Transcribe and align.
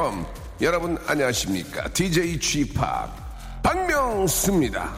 welcome. 0.00 0.26
여러분 0.62 0.98
안녕하십니까? 1.06 1.88
DJ 1.92 2.38
Chip 2.40 2.74
박명수입니다. 3.62 4.90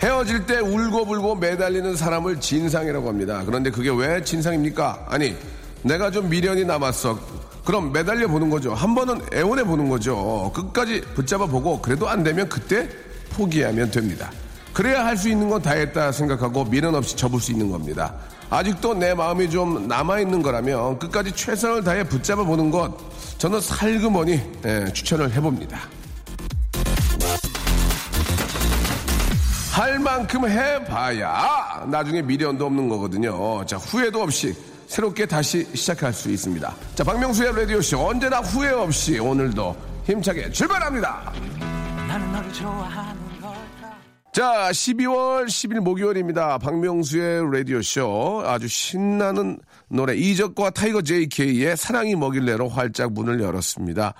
헤어질 0.00 0.46
때 0.46 0.58
울고불고 0.58 1.34
매달리는 1.36 1.96
사람을 1.96 2.40
진상이라고 2.40 3.08
합니다. 3.08 3.42
그런데 3.44 3.70
그게 3.70 3.90
왜 3.90 4.22
진상입니까? 4.22 5.06
아니, 5.08 5.36
내가 5.82 6.10
좀 6.10 6.30
미련이 6.30 6.64
남았어. 6.64 7.18
그럼 7.64 7.92
매달려 7.92 8.26
보는 8.26 8.48
거죠. 8.48 8.72
한 8.72 8.94
번은 8.94 9.20
애원해 9.34 9.62
보는 9.64 9.88
거죠. 9.88 10.50
끝까지 10.54 11.02
붙잡아 11.14 11.46
보고 11.46 11.80
그래도 11.82 12.08
안 12.08 12.22
되면 12.22 12.48
그때 12.48 12.88
포기하면 13.30 13.90
됩니다. 13.90 14.30
그래야 14.72 15.04
할 15.04 15.16
수 15.16 15.28
있는 15.28 15.48
건 15.48 15.60
다 15.62 15.72
했다 15.72 16.10
생각하고 16.12 16.64
미련 16.64 16.94
없이 16.94 17.16
접을 17.16 17.40
수 17.40 17.52
있는 17.52 17.70
겁니다. 17.70 18.14
아직도 18.48 18.94
내 18.94 19.14
마음이 19.14 19.50
좀 19.50 19.86
남아있는 19.86 20.42
거라면 20.42 20.98
끝까지 20.98 21.32
최선을 21.32 21.84
다해 21.84 22.04
붙잡아 22.04 22.42
보는 22.44 22.70
것 22.70 22.92
저는 23.38 23.60
살그머니 23.60 24.40
예, 24.64 24.92
추천을 24.92 25.30
해봅니다. 25.32 25.78
할 29.72 29.98
만큼 29.98 30.48
해봐야 30.48 31.84
나중에 31.86 32.22
미련도 32.22 32.66
없는 32.66 32.88
거거든요. 32.88 33.64
자, 33.66 33.76
후회도 33.76 34.20
없이 34.22 34.54
새롭게 34.88 35.26
다시 35.26 35.66
시작할 35.74 36.12
수 36.12 36.30
있습니다. 36.30 36.74
자, 36.96 37.04
박명수의 37.04 37.54
라디오쇼 37.54 37.98
언제나 38.08 38.38
후회 38.40 38.70
없이 38.70 39.18
오늘도 39.18 39.76
힘차게 40.06 40.50
출발합니다. 40.50 41.32
자, 44.32 44.70
12월 44.70 45.46
10일 45.46 45.80
목요일입니다. 45.80 46.58
박명수의 46.58 47.50
라디오쇼 47.52 48.44
아주 48.46 48.68
신나는 48.68 49.58
노래 49.88 50.14
이적과 50.14 50.70
타이거 50.70 51.02
JK의 51.02 51.76
사랑이 51.76 52.14
뭐길래로 52.14 52.68
활짝 52.68 53.12
문을 53.12 53.40
열었습니다. 53.40 54.14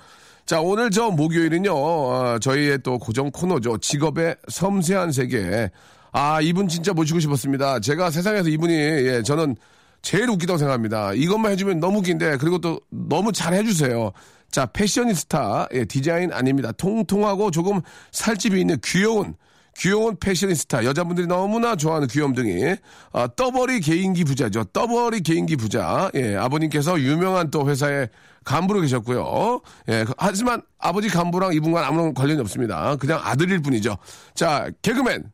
자, 0.45 0.59
오늘 0.59 0.89
저 0.89 1.11
목요일은요, 1.11 1.71
어, 1.73 2.39
저희의 2.39 2.79
또 2.83 2.99
고정 2.99 3.31
코너죠. 3.31 3.77
직업의 3.77 4.35
섬세한 4.49 5.13
세계. 5.13 5.69
아, 6.11 6.41
이분 6.41 6.67
진짜 6.67 6.91
모시고 6.91 7.21
싶었습니다. 7.21 7.79
제가 7.79 8.11
세상에서 8.11 8.49
이분이, 8.49 8.73
예, 8.73 9.23
저는 9.23 9.55
제일 10.01 10.29
웃기다고 10.29 10.57
생각합니다. 10.57 11.13
이것만 11.13 11.53
해주면 11.53 11.79
너무 11.79 11.99
웃긴데, 11.99 12.35
그리고 12.35 12.57
또 12.57 12.81
너무 12.89 13.31
잘 13.31 13.53
해주세요. 13.53 14.11
자, 14.51 14.65
패셔니스타, 14.65 15.69
예, 15.73 15.85
디자인 15.85 16.33
아닙니다. 16.33 16.73
통통하고 16.73 17.49
조금 17.51 17.79
살집이 18.11 18.59
있는 18.59 18.75
귀여운, 18.83 19.35
귀여운 19.77 20.15
패셔니스타 20.19 20.83
여자분들이 20.85 21.27
너무나 21.27 21.75
좋아하는 21.75 22.07
귀염둥이 22.07 22.75
아, 23.13 23.27
떠버리 23.35 23.79
개인기 23.79 24.23
부자죠. 24.25 24.65
떠버리 24.65 25.21
개인기 25.21 25.55
부자. 25.55 26.11
예 26.15 26.35
아버님께서 26.35 26.99
유명한 26.99 27.49
또 27.51 27.67
회사의 27.69 28.09
간부로 28.43 28.81
계셨고요. 28.81 29.61
예 29.89 30.03
그- 30.05 30.13
하지만 30.17 30.61
아버지 30.77 31.07
간부랑 31.09 31.53
이분과 31.53 31.87
아무런 31.87 32.13
관련이 32.13 32.39
없습니다. 32.41 32.95
그냥 32.97 33.19
아들일 33.23 33.61
뿐이죠. 33.61 33.97
자 34.35 34.69
개그맨 34.81 35.31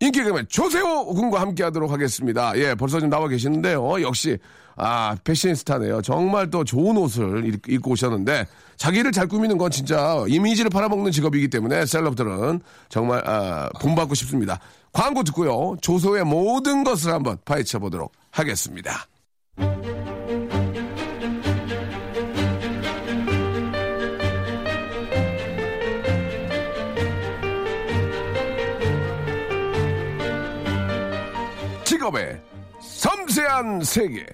인기 0.00 0.18
개그맨 0.18 0.46
조세호 0.48 1.06
군과 1.14 1.40
함께 1.40 1.62
하도록 1.64 1.90
하겠습니다. 1.90 2.52
예 2.56 2.74
벌써 2.74 2.98
좀 3.00 3.08
나와 3.08 3.28
계시는데요. 3.28 4.02
역시 4.02 4.36
아 4.74 5.16
패셔니스타네요. 5.24 6.02
정말 6.02 6.50
또 6.50 6.64
좋은 6.64 6.96
옷을 6.98 7.46
입- 7.46 7.68
입고 7.68 7.92
오셨는데 7.92 8.46
자기를 8.76 9.12
잘 9.12 9.26
꾸미는 9.26 9.58
건 9.58 9.70
진짜 9.70 10.24
이미지를 10.28 10.70
팔아먹는 10.70 11.12
직업이기 11.12 11.48
때문에 11.48 11.86
셀럽들은 11.86 12.60
정말 12.88 13.22
아, 13.28 13.68
본받고 13.80 14.14
싶습니다. 14.14 14.60
광고 14.92 15.22
듣고요. 15.22 15.76
조소의 15.80 16.24
모든 16.24 16.84
것을 16.84 17.12
한번 17.12 17.38
파헤쳐 17.44 17.78
보도록 17.78 18.12
하겠습니다. 18.30 19.06
직업의 31.84 32.40
섬세한 32.80 33.82
세계. 33.84 34.26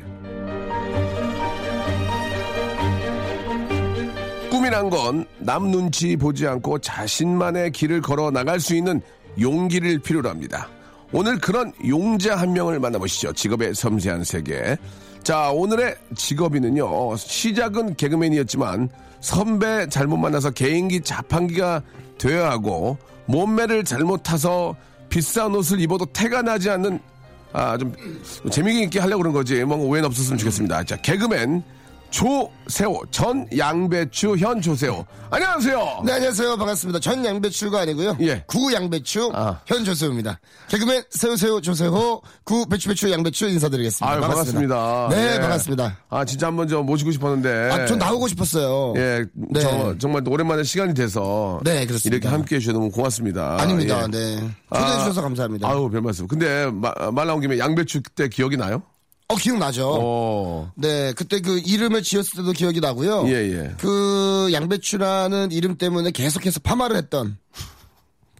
꿈이란 4.62 4.91
건 4.91 5.27
남 5.41 5.73
눈치 5.73 6.15
보지 6.17 6.47
않고 6.47 6.78
자신만의 6.78 7.73
길을 7.73 8.00
걸어 8.00 8.31
나갈 8.31 8.61
수 8.61 8.77
있는 8.77 9.03
용기를 9.41 9.99
필요로 9.99 10.28
합니다. 10.28 10.69
오늘 11.11 11.37
그런 11.41 11.73
용자 11.84 12.37
한 12.37 12.53
명을 12.53 12.78
만나보시죠. 12.78 13.33
직업의 13.33 13.75
섬세한 13.75 14.22
세계. 14.22 14.77
자, 15.25 15.51
오늘의 15.51 15.97
직업인은요, 16.15 17.17
시작은 17.17 17.97
개그맨이었지만 17.97 18.89
선배 19.21 19.89
잘못 19.89 20.17
만나서 20.19 20.51
개인기 20.53 21.01
자판기가 21.01 21.83
되어야 22.19 22.53
하고 22.53 22.97
몸매를 23.27 23.83
잘못 23.83 24.22
타서 24.22 24.77
비싼 25.09 25.56
옷을 25.56 25.81
입어도 25.81 26.06
태가 26.06 26.43
나지 26.43 26.71
않는 26.71 27.01
아, 27.53 27.77
좀 27.77 27.93
재미있게 28.49 29.01
하려고 29.01 29.22
그런 29.22 29.33
거지. 29.34 29.65
뭔가 29.65 29.84
오해는 29.87 30.06
없었으면 30.06 30.39
좋겠습니다. 30.39 30.84
자, 30.84 30.95
개그맨 30.97 31.65
조세호, 32.12 33.00
전 33.11 33.49
양배추 33.56 34.37
현 34.37 34.61
조세호. 34.61 35.05
안녕하세요. 35.31 36.03
네, 36.05 36.12
안녕하세요. 36.12 36.56
반갑습니다. 36.59 37.00
전 37.00 37.25
양배추가 37.25 37.81
아니고요. 37.81 38.19
예. 38.21 38.45
구 38.47 38.71
양배추 38.73 39.33
아. 39.34 39.59
현 39.67 39.83
조세호입니다. 39.83 40.39
개그맨 40.69 41.05
세우세요 41.11 41.61
조세호 41.62 42.21
구 42.45 42.67
배추 42.69 42.91
배추 42.91 43.11
양배추 43.11 43.47
인사드리겠습니다. 43.49 44.12
아유, 44.15 44.21
반갑습니다. 44.21 45.09
네, 45.11 45.34
예. 45.37 45.41
반갑습니다. 45.41 45.99
아, 46.11 46.25
진짜 46.27 46.49
한번 46.49 46.69
저 46.69 46.83
모시고 46.83 47.11
싶었는데. 47.12 47.71
아, 47.72 47.87
전 47.87 47.99
나오고 47.99 48.28
싶었어요. 48.28 48.93
예, 48.99 49.25
네. 49.33 49.61
저, 49.61 49.97
정말 49.99 50.22
오랜만에 50.28 50.65
시간이 50.65 50.93
돼서. 50.93 51.61
네, 51.65 51.87
그렇습니다. 51.87 52.17
이렇게 52.17 52.28
함께 52.28 52.56
해 52.56 52.61
주셔서 52.61 52.78
너무 52.78 52.91
고맙습니다. 52.91 53.56
아닙니다. 53.59 54.03
예. 54.03 54.06
네. 54.09 54.37
초대해 54.37 54.53
아, 54.93 54.99
주셔서 54.99 55.22
감사합니다. 55.22 55.67
아유, 55.67 55.89
별 55.91 56.03
말씀. 56.03 56.28
근데 56.28 56.71
마- 56.71 56.93
말 57.11 57.27
나온 57.27 57.41
김에 57.41 57.59
양배추 57.59 58.03
때 58.15 58.28
기억이 58.28 58.59
나요? 58.59 58.83
어, 59.32 59.37
기억나죠? 59.37 59.98
어. 60.00 60.72
네, 60.75 61.12
그때 61.15 61.41
그 61.41 61.59
이름을 61.59 62.03
지었을 62.03 62.37
때도 62.37 62.53
기억이 62.53 62.81
나고요. 62.81 63.25
예, 63.28 63.32
예. 63.32 63.75
그 63.78 64.50
양배추라는 64.53 65.53
이름 65.53 65.76
때문에 65.76 66.10
계속해서 66.10 66.60
파마를 66.60 66.97
했던, 66.97 67.39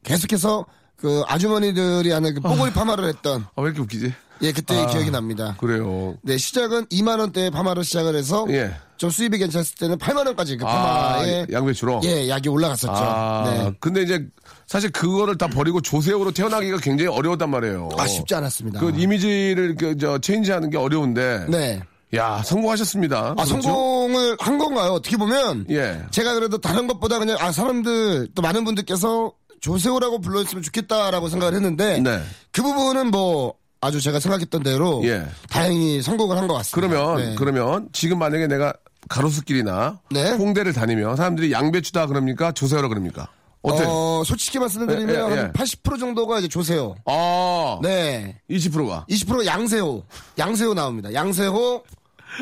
계속해서 0.02 0.67
그 0.96 1.22
아주머니들이 1.26 2.11
하는 2.11 2.34
그 2.34 2.40
뽀글이 2.40 2.72
파마를 2.72 3.08
했던, 3.08 3.46
아, 3.56 3.62
왜 3.62 3.67
이렇게 3.67 3.81
웃기지? 3.81 4.12
예, 4.43 4.52
그때 4.52 4.76
아. 4.76 4.87
기억이 4.87 5.11
납니다. 5.11 5.56
그래요. 5.58 6.17
네, 6.22 6.37
시작은 6.37 6.87
2만 6.87 7.20
원대 7.20 7.49
파마로 7.50 7.82
시작을 7.82 8.14
해서 8.17 8.44
예. 8.50 8.75
좀 9.02 9.10
수입이 9.10 9.37
괜찮을 9.37 9.66
때는 9.81 9.99
8만 9.99 10.25
원까지 10.26 10.56
그 10.56 10.64
아, 10.64 10.69
파마에 10.69 11.46
양배추로? 11.50 12.02
예, 12.04 12.28
약이 12.28 12.49
올라갔었죠. 12.49 12.93
아, 12.94 13.43
네. 13.50 13.72
근데 13.81 14.02
이제 14.02 14.25
사실 14.69 14.93
그거를 14.93 15.37
다 15.37 15.49
버리고 15.49 15.81
조세호로 15.81 16.31
태어나기가 16.31 16.76
굉장히 16.76 17.10
어려웠단 17.10 17.50
말이에요. 17.50 17.88
아, 17.99 18.06
쉽지 18.06 18.32
않았습니다. 18.37 18.78
그 18.78 18.93
이미지를 18.96 19.75
그, 19.75 19.96
저, 19.99 20.19
체인지하는 20.19 20.70
게 20.70 20.78
어려운데. 20.78 21.46
네. 21.49 21.82
야, 22.14 22.44
성공하셨습니다. 22.44 23.31
아, 23.31 23.34
그렇죠? 23.44 23.60
성공을 23.62 24.37
한 24.38 24.56
건가요? 24.58 24.93
어떻게 24.93 25.16
보면 25.16 25.66
예. 25.70 26.00
제가 26.12 26.34
그래도 26.34 26.58
다른 26.58 26.87
것보다 26.87 27.19
그냥 27.19 27.37
아 27.40 27.50
사람들 27.50 28.28
또 28.37 28.40
많은 28.43 28.62
분들께서 28.64 29.32
조세호라고 29.62 30.20
불러줬으면 30.20 30.62
좋겠다라고 30.62 31.28
생각을 31.28 31.55
했는데 31.55 31.98
네. 31.98 32.20
그 32.52 32.62
부분은 32.62 33.10
뭐 33.10 33.55
아주 33.81 34.00
제가 34.00 34.20
생각했던 34.20 34.62
대로 34.62 35.00
예. 35.06 35.26
다행히 35.50 36.02
성공을 36.02 36.37
한 36.37 36.46
것 36.46 36.55
같습니다. 36.55 36.88
그러면, 36.96 37.16
네. 37.16 37.34
그러면 37.37 37.88
지금 37.93 38.20
만약에 38.20 38.46
내가 38.46 38.72
가로수길이나 39.08 40.00
네. 40.10 40.31
홍대를 40.32 40.72
다니면 40.72 41.16
사람들이 41.16 41.52
양배추다 41.52 42.06
그럽니까? 42.06 42.52
조세호라 42.52 42.88
그럽니까? 42.88 43.28
어때? 43.62 43.84
어, 43.87 44.22
솔직히 44.26 44.58
말씀드리면 44.58 45.08
예, 45.08 45.34
예, 45.34 45.37
예. 45.37 45.40
한 45.43 45.52
80% 45.52 45.99
정도가 46.00 46.40
이제 46.40 46.49
조세호. 46.49 46.96
아, 47.06 47.78
네. 47.82 48.40
20%가 48.50 49.06
20% 49.08 49.46
양세호. 49.46 50.02
양세호 50.38 50.75
나옵니다. 50.75 51.12
양세호. 51.12 51.84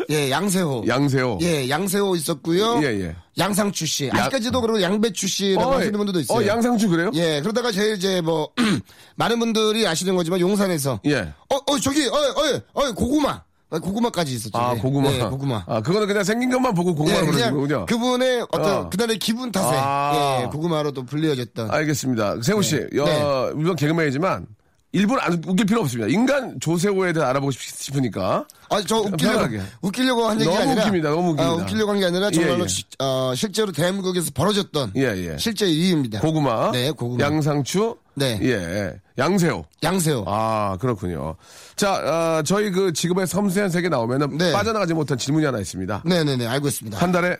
예, 0.09 0.31
양세호. 0.31 0.85
양세호. 0.87 1.39
예, 1.43 1.69
양세호 1.69 2.15
있었고요. 2.17 2.81
예, 2.83 2.87
예. 3.01 3.17
양상추 3.37 3.87
씨. 3.87 4.11
아직까지도 4.13 4.61
그리고 4.61 4.81
양배추 4.81 5.27
씨라고 5.27 5.73
하시는 5.73 5.97
분들도 5.97 6.21
있어요. 6.21 6.39
어, 6.39 6.47
양상추 6.47 6.89
그래요? 6.89 7.11
예, 7.15 7.41
그러다가 7.41 7.73
제일 7.73 7.97
이제 7.97 8.21
뭐 8.21 8.51
많은 9.17 9.39
분들이 9.39 9.87
아시는 9.87 10.15
거지만 10.15 10.41
용산에서 10.41 11.01
예. 11.07 11.33
어, 11.49 11.57
어, 11.57 11.79
저기, 11.81 12.07
어, 12.07 12.15
어, 12.15 12.63
어, 12.75 12.93
고구마. 12.93 13.43
어, 13.71 13.79
고구마까지 13.79 14.35
있었죠. 14.35 14.59
아, 14.59 14.75
예. 14.75 14.79
고구마. 14.79 15.13
예, 15.13 15.19
고구마. 15.21 15.65
아, 15.67 15.81
그거는 15.81 16.07
그냥 16.09 16.25
생긴 16.25 16.51
것만 16.51 16.75
보고 16.75 16.95
고구마 16.95 17.17
예, 17.17 17.21
그러는 17.27 17.51
거군요. 17.55 17.87
그분의 17.87 18.47
어떤 18.51 18.77
어. 18.87 18.91
그날의 18.91 19.19
기분 19.19 19.53
탓에 19.53 19.77
아. 19.79 20.41
예, 20.43 20.47
고구마로 20.47 20.93
또 20.93 21.05
불리어졌던. 21.05 21.71
알겠습니다. 21.71 22.43
세호 22.43 22.63
씨, 22.63 22.77
네. 22.93 23.01
어, 23.01 23.05
네. 23.49 23.55
물론 23.55 23.77
개그맨이지만 23.77 24.47
일부러 24.93 25.21
안 25.21 25.35
웃길 25.47 25.67
필요 25.67 25.83
없습니다. 25.83 26.09
인간 26.13 26.59
조세호에 26.59 27.13
대해 27.13 27.25
알아보고 27.25 27.53
싶, 27.53 27.61
싶으니까. 27.63 28.45
아, 28.71 28.83
저 28.85 28.97
웃기려고, 28.97 29.17
편하게. 29.39 29.61
웃기려고 29.83 30.25
한 30.27 30.41
얘기가 30.41 30.59
아니라. 30.63 30.81
웃깁니다. 30.83 31.11
너무 31.11 31.23
웃깁니다. 31.31 31.45
아, 31.49 31.53
웃기려고 31.55 31.93
한 31.93 32.01
게 32.01 32.07
아니라 32.07 32.31
정말로 32.33 32.59
예, 32.59 32.65
예. 32.65 32.67
시- 32.67 32.85
어, 32.99 33.33
실제로 33.37 33.71
대한민국에서 33.71 34.33
벌어졌던. 34.35 34.95
예, 34.97 35.03
예. 35.03 35.37
실제 35.39 35.67
일입니다. 35.71 36.19
고구마. 36.19 36.73
네, 36.73 36.91
고구마. 36.91 37.23
양상추. 37.25 37.95
네. 38.17 38.37
예. 38.43 38.93
양세호. 39.21 39.65
양세호. 39.83 40.25
아, 40.27 40.79
그렇군요. 40.81 41.37
자, 41.77 42.39
어, 42.39 42.43
저희 42.43 42.71
그 42.71 42.93
직업의 42.93 43.27
섬세한 43.27 43.71
세계 43.71 43.89
나오면은 43.89 44.39
네. 44.39 44.51
빠져나가지 44.53 44.95
못한 44.95 45.19
질문이 45.19 45.45
하나 45.45 45.59
있습니다. 45.61 46.03
네네네, 46.07 46.47
알고 46.47 46.69
있습니다. 46.69 46.99
한 46.99 47.13
달에 47.13 47.37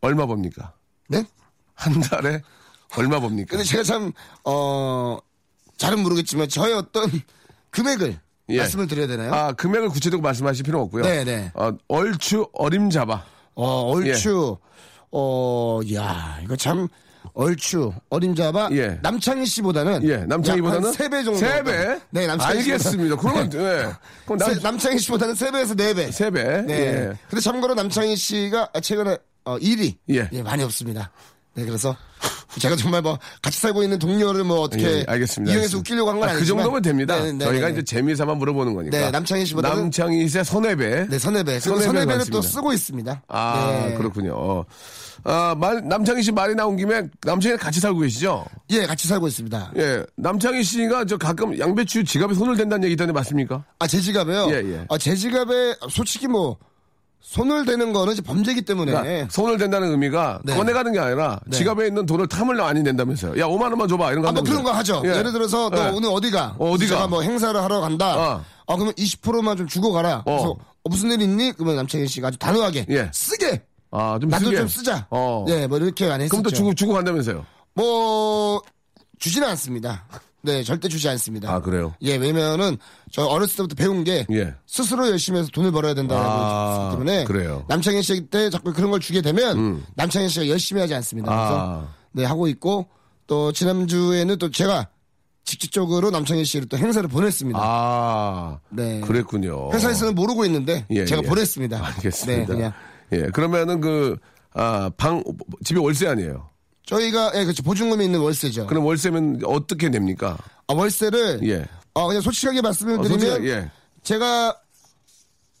얼마 0.00 0.26
봅니까? 0.26 0.72
네? 1.08 1.24
한 1.74 2.00
달에 2.00 2.42
얼마 2.96 3.20
봅니까? 3.20 3.50
근데 3.50 3.64
제가 3.64 3.84
참, 3.84 4.12
어, 4.44 5.18
잘은 5.76 6.02
모르겠지만 6.02 6.48
저의 6.48 6.74
어떤 6.74 7.08
금액을 7.70 8.18
예. 8.48 8.58
말씀을 8.58 8.86
드려야 8.88 9.06
되나요? 9.06 9.32
아, 9.32 9.52
금액을 9.52 9.88
구체적으로 9.90 10.22
말씀하실 10.22 10.64
필요 10.64 10.82
없고요. 10.82 11.04
네네. 11.04 11.52
어, 11.54 11.70
얼추 11.88 12.48
어림잡아. 12.52 13.24
어, 13.54 13.64
얼추, 13.92 14.56
어, 15.12 15.80
야, 15.94 16.38
이거 16.42 16.56
참, 16.56 16.88
얼추, 17.34 17.92
어림 18.10 18.34
잡아. 18.34 18.68
예. 18.72 18.98
남창희 19.02 19.46
씨보다는. 19.46 20.08
예, 20.08 20.18
남창희보다는 20.26 20.90
3배 20.92 21.24
정도. 21.24 21.36
세 21.38 21.62
배? 21.62 22.00
네, 22.10 22.26
남창희 22.26 22.58
알겠습니다. 22.58 23.16
그러면 23.16 23.50
예. 23.54 23.92
그럼 24.24 24.38
남, 24.38 24.54
세- 24.54 24.60
남창희 24.60 24.98
씨보다는 24.98 25.34
3배에서 25.34 25.76
4배. 25.78 26.10
세 26.12 26.30
배. 26.30 26.62
네. 26.62 26.74
예. 26.74 27.12
근데 27.28 27.40
참고로 27.40 27.74
남창희 27.74 28.16
씨가 28.16 28.70
최근에 28.82 29.18
어, 29.44 29.58
일이 29.58 29.96
예. 30.08 30.28
많이 30.42 30.62
없습니다. 30.64 31.10
네, 31.56 31.64
그래서 31.64 31.96
제가 32.58 32.76
정말 32.76 33.02
뭐 33.02 33.18
같이 33.42 33.58
살고 33.60 33.82
있는 33.82 33.98
동료를 33.98 34.44
뭐 34.44 34.60
어떻게 34.60 34.84
예, 35.00 35.04
알겠습니다. 35.06 35.52
이용해서 35.52 35.78
웃기려고 35.78 36.10
한 36.10 36.16
건 36.20 36.28
아, 36.28 36.32
그 36.32 36.36
아니지만 36.38 36.62
정도면 36.62 36.82
됩니다. 36.82 37.16
네, 37.22 37.32
네, 37.32 37.44
저희가 37.44 37.66
네, 37.68 37.72
이제 37.72 37.80
네. 37.82 37.84
재미삼아 37.84 38.34
물어보는 38.34 38.74
거니까. 38.74 38.96
네, 38.98 39.10
남창희 39.10 39.44
씨보다는- 39.44 39.62
남창희 39.76 40.28
씨의 40.28 40.44
손해배. 40.44 41.06
네, 41.08 41.18
선회배를 41.18 41.60
선회배를 41.60 42.24
또. 42.30 42.40
쓰고 42.42 42.72
있습니다. 42.72 43.22
아, 43.28 43.84
네. 43.88 43.94
그렇군요. 43.96 44.64
아, 45.24 45.54
말, 45.58 45.82
남창희 45.86 46.22
씨 46.22 46.30
말이 46.30 46.54
나온 46.54 46.76
김에 46.76 47.02
남창희 47.24 47.56
같이 47.56 47.80
살고 47.80 48.00
계시죠? 48.00 48.44
예, 48.70 48.86
같이 48.86 49.08
살고 49.08 49.26
있습니다. 49.26 49.72
예. 49.76 50.02
남창희 50.16 50.62
씨가 50.62 51.04
저 51.06 51.16
가끔 51.18 51.58
양배추 51.58 52.04
지갑에 52.04 52.32
손을 52.34 52.56
댄다는 52.56 52.84
얘기 52.84 52.92
있던데 52.92 53.12
맞습니까? 53.12 53.64
아, 53.80 53.86
제 53.86 54.00
지갑에요? 54.00 54.48
예, 54.50 54.54
예. 54.72 54.84
아, 54.88 54.96
제 54.96 55.16
지갑에 55.16 55.74
솔직히 55.90 56.28
뭐 56.28 56.56
손을 57.20 57.64
대는 57.66 57.92
거는 57.92 58.12
이제 58.12 58.22
범죄이기 58.22 58.62
때문에 58.62 58.92
그러니까 58.92 59.28
손을 59.30 59.58
댄다는 59.58 59.90
의미가 59.90 60.40
네. 60.44 60.54
꺼내가는 60.54 60.92
게 60.92 60.98
아니라 60.98 61.40
네. 61.46 61.56
지갑에 61.56 61.88
있는 61.88 62.06
돈을 62.06 62.28
탐을 62.28 62.54
많이 62.54 62.82
낸다면서요. 62.82 63.40
야, 63.40 63.46
5만 63.46 63.62
원만 63.62 63.88
줘봐. 63.88 64.12
이런 64.12 64.22
거 64.22 64.28
아, 64.28 64.32
뭐 64.32 64.38
한다면서요. 64.40 64.44
그런 64.44 64.64
거 64.64 64.72
하죠. 64.78 65.02
예. 65.04 65.18
예. 65.18 65.22
를 65.22 65.32
들어서 65.32 65.68
너 65.70 65.86
예. 65.86 65.90
오늘 65.90 66.10
어디가? 66.10 66.56
어, 66.58 66.70
어디가? 66.70 67.08
뭐 67.08 67.22
행사를 67.22 67.60
하러 67.60 67.80
간다. 67.80 68.16
어. 68.16 68.44
아, 68.68 68.74
그러면 68.74 68.94
20%만 68.94 69.56
좀 69.56 69.66
주고 69.66 69.92
가라. 69.92 70.22
그래서 70.24 70.50
어, 70.50 70.88
무슨 70.88 71.10
일 71.10 71.20
있니? 71.20 71.52
그러면 71.52 71.76
남창희 71.76 72.06
씨가 72.06 72.28
아주 72.28 72.38
단호하게 72.38 72.86
예. 72.90 73.10
쓰게. 73.12 73.62
아, 73.90 74.18
좀 74.20 74.30
나도 74.30 74.44
쓰게. 74.46 74.56
좀 74.58 74.68
쓰자. 74.68 75.06
어. 75.10 75.44
예, 75.48 75.66
뭐 75.66 75.78
이렇게 75.78 76.06
많이 76.06 76.24
했었죠. 76.24 76.30
그럼 76.30 76.42
또 76.44 76.50
주고, 76.50 76.74
주고 76.74 76.92
간다면서요. 76.92 77.44
뭐 77.74 78.62
주지는 79.18 79.48
않습니다. 79.48 80.06
네, 80.46 80.62
절대 80.62 80.88
주지 80.88 81.08
않습니다. 81.08 81.52
아, 81.52 81.60
그래요? 81.60 81.92
예, 82.02 82.14
왜냐면은 82.16 82.78
저 83.10 83.24
어렸을 83.24 83.56
때부터 83.56 83.74
배운 83.74 84.04
게 84.04 84.24
예. 84.30 84.54
스스로 84.66 85.08
열심히 85.10 85.40
해서 85.40 85.48
돈을 85.52 85.72
벌어야 85.72 85.92
된다고 85.92 86.20
아, 86.22 86.90
때문에 86.92 87.24
그래요. 87.24 87.58
음. 87.64 87.68
남창희 87.68 88.00
씨 88.02 88.26
때 88.30 88.48
자꾸 88.48 88.72
그런 88.72 88.90
걸 88.92 89.00
주게 89.00 89.20
되면 89.22 89.84
남창희 89.96 90.28
씨가 90.28 90.48
열심히 90.48 90.80
하지 90.80 90.94
않습니다. 90.94 91.28
그래서 91.30 91.58
아. 91.58 91.88
네 92.12 92.24
하고 92.24 92.46
있고 92.48 92.86
또 93.26 93.50
지난주에는 93.50 94.38
또 94.38 94.50
제가 94.50 94.88
직접적으로 95.44 96.10
남창희 96.10 96.44
씨를 96.44 96.68
또 96.68 96.76
행사를 96.78 97.08
보냈습니다. 97.08 97.58
아. 97.62 98.58
네. 98.70 99.00
그랬군요. 99.00 99.72
회사에서는 99.72 100.14
모르고 100.14 100.44
있는데 100.46 100.86
예, 100.90 101.04
제가 101.04 101.22
예. 101.24 101.28
보냈습니다. 101.28 101.86
알겠습니다. 101.86 102.40
네, 102.40 102.46
그냥 102.46 102.72
예. 103.12 103.22
그러면은 103.32 103.80
그, 103.80 104.16
아, 104.54 104.90
방, 104.96 105.22
집이 105.64 105.78
월세 105.78 106.08
아니에요? 106.08 106.48
저희가 106.86 107.32
예, 107.34 107.44
그렇죠. 107.44 107.62
보증금이 107.62 108.04
있는 108.04 108.20
월세죠. 108.20 108.66
그럼 108.66 108.84
월세면 108.86 109.40
어떻게 109.44 109.88
냅니까? 109.88 110.38
아, 110.68 110.74
월세를 110.74 111.40
예. 111.48 111.66
어, 111.94 112.06
그냥 112.06 112.22
솔직하게 112.22 112.60
말씀을 112.62 112.98
어, 112.98 113.02
드리면 113.02 113.20
솔직히, 113.20 113.48
예. 113.50 113.70
제가 114.02 114.56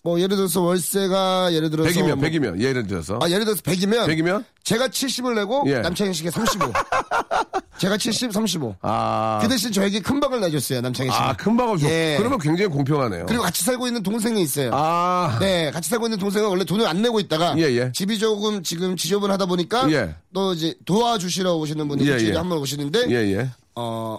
뭐 0.02 0.20
예를 0.20 0.36
들어서 0.36 0.60
월세가 0.62 1.52
예를 1.52 1.68
들어서 1.70 1.90
100이면, 1.90 2.14
뭐- 2.14 2.28
100이면, 2.28 2.60
예를 2.60 2.86
들어서. 2.86 3.18
아, 3.20 3.28
예를 3.28 3.44
들어서 3.44 3.60
100이면 3.62 4.06
100이면? 4.06 4.44
제가 4.62 4.86
70을 4.88 5.34
내고 5.34 5.64
예. 5.66 5.80
남창희 5.80 6.12
씨가 6.14 6.30
35. 6.30 6.72
제가 7.78 7.96
70, 7.98 8.32
35. 8.32 8.74
아. 8.82 9.38
그 9.42 9.48
대신 9.48 9.70
저에게 9.70 10.00
큰 10.00 10.18
방을 10.18 10.40
내줬어요, 10.40 10.80
남창희 10.80 11.10
씨가. 11.10 11.28
아, 11.30 11.32
큰 11.36 11.56
방을 11.56 11.78
줘. 11.78 11.88
예. 11.88 12.16
그러면 12.18 12.38
굉장히 12.38 12.70
공평하네요. 12.70 13.26
그리고 13.26 13.42
같이 13.42 13.62
살고 13.64 13.86
있는 13.86 14.02
동생이 14.02 14.40
있어요. 14.42 14.70
아. 14.72 15.36
네, 15.40 15.70
같이 15.70 15.90
살고 15.90 16.06
있는 16.06 16.18
동생은 16.18 16.48
원래 16.48 16.64
돈을 16.64 16.86
안 16.86 17.02
내고 17.02 17.20
있다가 17.20 17.54
예, 17.58 17.62
예. 17.76 17.92
집이 17.92 18.18
조금 18.18 18.62
지금 18.62 18.96
지저분하다 18.96 19.46
보니까 19.46 19.90
예. 19.92 20.14
또 20.32 20.54
이제 20.54 20.74
도와주시러 20.84 21.54
오시는 21.56 21.86
분이 21.88 22.06
예, 22.06 22.12
일주일에 22.12 22.34
예. 22.34 22.38
한번 22.38 22.58
오시는데 22.58 23.06
예, 23.10 23.14
예. 23.36 23.50
어 23.74 24.18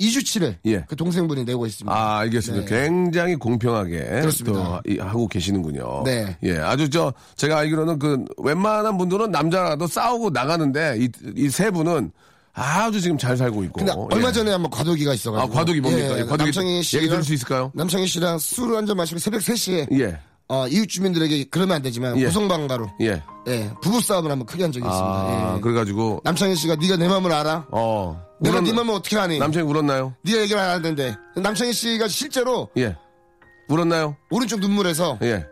2주치를 0.00 0.56
예. 0.66 0.84
그 0.88 0.94
동생분이 0.94 1.44
내고 1.44 1.66
있습니다. 1.66 1.92
아, 1.96 2.18
알겠습니다. 2.18 2.68
네. 2.68 2.80
굉장히 2.86 3.34
공평하게 3.34 3.98
그렇습니다. 4.20 4.80
또 4.84 4.90
이- 4.92 4.98
하고 4.98 5.26
계시는군요. 5.26 6.02
네. 6.04 6.36
예, 6.44 6.58
아주 6.58 6.88
저 6.88 7.12
제가 7.36 7.58
알기로는 7.58 7.98
그 7.98 8.24
웬만한 8.38 8.96
분들은 8.98 9.30
남자라도 9.32 9.86
싸우고 9.88 10.30
나가는데 10.30 10.98
이 11.00 11.08
이 11.36 11.48
세 11.50 11.70
분은 11.72 12.12
아주 12.54 13.00
지금 13.00 13.16
잘 13.18 13.36
살고 13.36 13.64
있고. 13.64 13.78
근데 13.78 13.92
얼마 14.10 14.28
예. 14.28 14.32
전에 14.32 14.50
한번 14.50 14.70
과도기가 14.70 15.14
있어가지고. 15.14 15.52
아, 15.52 15.54
과도기 15.60 15.80
뭡니까? 15.80 16.14
예, 16.16 16.20
예, 16.20 16.24
과도기 16.24 16.44
남창희 16.44 16.82
씨랑 16.82 17.02
얘기 17.02 17.10
들을 17.10 17.22
수 17.24 17.32
있을까요? 17.34 17.70
남창희 17.74 18.06
씨랑 18.06 18.38
술을 18.38 18.76
한 18.76 18.86
잔 18.86 18.96
마시고 18.96 19.18
새벽 19.20 19.40
3시에 19.40 20.00
예. 20.00 20.18
어, 20.50 20.66
이웃 20.66 20.86
주민들에게 20.88 21.44
그러면 21.50 21.76
안 21.76 21.82
되지만 21.82 22.18
예. 22.18 22.24
고성방가로 22.24 22.90
예. 23.02 23.22
예, 23.48 23.70
부부 23.82 24.00
싸움을 24.00 24.30
한번 24.30 24.46
크게 24.46 24.62
한 24.64 24.72
적이 24.72 24.86
아, 24.86 24.90
있습니다. 24.90 25.56
예. 25.56 25.60
그래가지고 25.60 26.20
남창희 26.24 26.56
씨가 26.56 26.76
네가 26.76 26.96
내 26.96 27.06
마음을 27.08 27.30
알아? 27.32 27.66
어. 27.70 28.20
내가 28.40 28.58
울었- 28.60 28.64
네 28.64 28.72
마음을 28.72 28.94
어떻게 28.94 29.18
아니? 29.18 29.38
남편이 29.38 29.66
울었나요? 29.66 30.14
네가 30.22 30.40
얘기를 30.40 30.58
안 30.60 30.70
하는데 30.70 31.16
남창희 31.36 31.72
씨가 31.72 32.08
실제로 32.08 32.68
예. 32.78 32.96
울었나요? 33.68 34.16
오른쪽 34.30 34.60
눈물에서 34.60 35.18
예. 35.22 35.44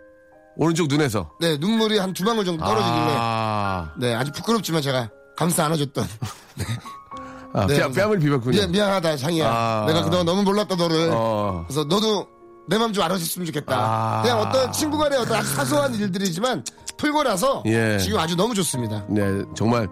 오른쪽 0.56 0.88
눈에서. 0.88 1.30
네 1.40 1.58
눈물이 1.58 1.98
한 1.98 2.14
두 2.14 2.24
방울 2.24 2.44
정도 2.46 2.64
떨어지길래 2.64 3.14
아, 3.18 3.92
네 4.00 4.14
아주 4.14 4.32
부끄럽지만 4.32 4.80
제가 4.80 5.10
감싸 5.36 5.64
안아줬던 5.66 6.06
아, 7.52 7.66
네, 7.66 7.80
뺨, 7.92 8.12
을 8.12 8.18
비볐군요. 8.18 8.56
미안, 8.56 8.70
미안하다 8.70 9.16
장이야 9.16 9.48
아. 9.48 9.84
내가 9.86 10.02
그동안 10.04 10.26
너무 10.26 10.42
몰랐다 10.42 10.74
너를 10.76 11.10
어. 11.12 11.64
그래서 11.66 11.84
너도 11.84 12.26
내 12.68 12.76
마음 12.78 12.92
좀 12.92 13.04
알아줬으면 13.04 13.46
좋겠다 13.46 13.76
아. 13.78 14.22
그냥 14.22 14.40
어떤 14.40 14.72
친구 14.72 14.98
간의 14.98 15.18
어떤 15.18 15.38
아주 15.38 15.54
사소한 15.54 15.94
일들이지만 15.94 16.64
풀고 16.98 17.22
나서 17.22 17.62
예. 17.66 17.98
지금 17.98 18.18
아주 18.18 18.34
너무 18.36 18.54
좋습니다 18.54 19.04
네, 19.08 19.42
정말, 19.54 19.86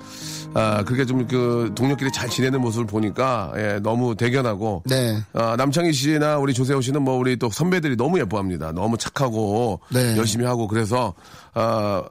아, 0.54 0.82
그렇게 0.84 1.04
좀 1.04 1.26
그 1.26 1.70
동료끼리 1.74 2.10
잘 2.12 2.28
지내는 2.30 2.60
모습을 2.62 2.86
보니까, 2.86 3.52
예, 3.56 3.78
너무 3.82 4.14
대견하고. 4.14 4.84
네 4.86 5.18
아, 5.34 5.54
남창희 5.56 5.92
씨나 5.92 6.38
우리 6.38 6.54
조세호 6.54 6.80
씨는 6.80 7.02
뭐 7.02 7.16
우리 7.18 7.36
또 7.36 7.50
선배들이 7.50 7.96
너무 7.96 8.18
예뻐합니다. 8.20 8.72
너무 8.72 8.96
착하고, 8.96 9.80
네. 9.90 10.16
열심히 10.16 10.46
하고, 10.46 10.66
그래서, 10.66 11.12
아, 11.52 12.02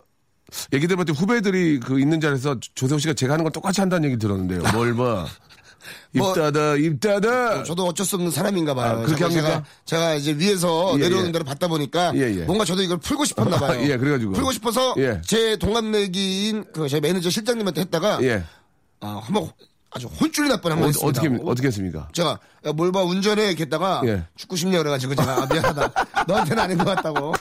얘기 0.74 0.88
들어봤더니 0.88 1.18
후배들이 1.18 1.80
그 1.80 2.00
있는 2.00 2.20
자리에서 2.22 2.58
조세호 2.76 3.00
씨가 3.00 3.14
제가 3.14 3.34
하는 3.34 3.44
걸 3.44 3.52
똑같이 3.52 3.82
한다는 3.82 4.10
얘기 4.10 4.18
들었는데요. 4.18 4.62
뭘 4.74 4.96
봐. 4.96 5.26
입 6.14 6.20
뭐- 6.20 6.34
닫아, 6.34 6.76
입 6.78 7.00
닫아! 7.02 7.64
저도 7.64 7.86
어쩔 7.88 8.06
수 8.06 8.16
없는 8.16 8.32
사람인가 8.32 8.74
봐요. 8.74 8.92
아, 8.92 8.96
그렇게 9.06 9.20
자꾸 9.20 9.34
제가, 9.34 9.48
합니까? 9.50 9.70
제가 9.86 10.14
이제 10.16 10.34
위에서 10.38 10.94
예, 10.96 10.98
내려오는 11.04 11.28
예. 11.28 11.32
대로 11.34 11.44
받다 11.44 11.68
보니까 11.68 12.14
예, 12.16 12.20
예. 12.40 12.46
뭔가 12.46 12.64
저도 12.66 12.82
이걸 12.84 12.98
풀고 13.00 13.26
싶었나 13.26 13.58
봐요. 13.60 13.82
예, 13.84 13.98
그래가지고. 13.98 14.32
풀고 14.34 14.52
싶어서 14.54 14.94
예. 14.98 15.20
제 15.26 15.58
동갑내기인 15.58 16.66
그 16.74 16.88
제 16.88 17.00
매니저 17.02 17.30
실장님한테 17.30 17.82
했다가 17.82 18.20
예. 18.24 18.44
아, 19.02 19.20
한번 19.24 19.50
아주 19.92 20.08
혼쭐이 20.08 20.48
날 20.48 20.62
뻔한 20.62 20.80
거 20.80 20.86
어, 20.86 20.90
있습니다. 20.90 21.20
어떻게, 21.22 21.44
어떻게 21.44 21.68
했습니까? 21.68 22.08
제가 22.14 22.40
야, 22.66 22.72
뭘봐 22.72 23.04
운전해 23.04 23.48
이렇게 23.50 23.64
했다가 23.64 24.02
예. 24.06 24.24
죽고 24.38 24.56
싶냐 24.56 24.78
그래가지고 24.80 25.16
제가 25.16 25.44
아, 25.44 25.46
미안하다 25.52 25.92
너한테는 26.28 26.64
아닌 26.64 26.78
것 26.78 26.86
같다고 26.86 27.34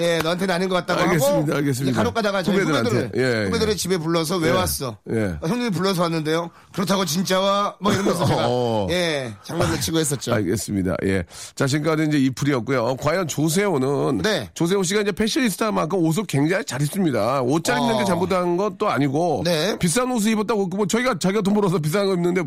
예, 0.00 0.18
너한테는 0.18 0.54
아닌 0.54 0.68
것 0.68 0.74
같다고 0.74 1.00
알겠습니다, 1.00 1.36
하고 1.38 1.54
알겠습니다. 1.56 1.96
간혹 1.96 2.14
가다가 2.14 2.42
저희 2.42 2.58
후배들한테. 2.58 2.90
후배들을 2.90 3.10
예, 3.16 3.40
예. 3.40 3.44
후배들의 3.46 3.76
집에 3.76 3.96
불러서 3.96 4.36
왜 4.36 4.48
예. 4.50 4.52
왔어? 4.52 4.98
예. 5.10 5.38
어, 5.40 5.46
형님이 5.46 5.70
불러서 5.70 6.02
왔는데요. 6.02 6.50
그렇다고 6.74 7.04
진짜와 7.06 7.76
뭐 7.80 7.92
이러면서 7.92 8.24
제가 8.26 8.44
어. 8.46 8.86
예 8.90 9.32
장난을 9.44 9.80
치고 9.80 9.98
했었죠. 9.98 10.34
알겠습니다. 10.34 10.96
예. 11.04 11.24
자, 11.54 11.66
지금까지 11.66 12.04
이제 12.08 12.18
이풀이었고요. 12.18 12.84
어, 12.84 12.96
과연 12.96 13.26
조세호는. 13.26 14.18
네. 14.18 14.50
조세호 14.52 14.82
씨가 14.82 15.00
이제 15.00 15.12
패셔니스타만큼 15.12 15.98
옷을 15.98 16.24
굉장히 16.26 16.64
잘 16.64 16.82
입습니다. 16.82 17.40
옷 17.40 17.64
잘 17.64 17.78
입는 17.80 17.96
게 17.96 18.02
어. 18.02 18.04
잘못한 18.04 18.56
것도 18.56 18.88
아니고. 18.88 19.42
네. 19.44 19.76
비싼 19.78 20.10
옷을 20.12 20.30
입었다고, 20.32 20.66
뭐, 20.68 20.86
저희가 20.86 21.18
자기가 21.18 21.40
돈 21.42 21.54
벌어서 21.54 21.78
비싼 21.78 22.06
거 22.06 22.14
입는데, 22.14 22.42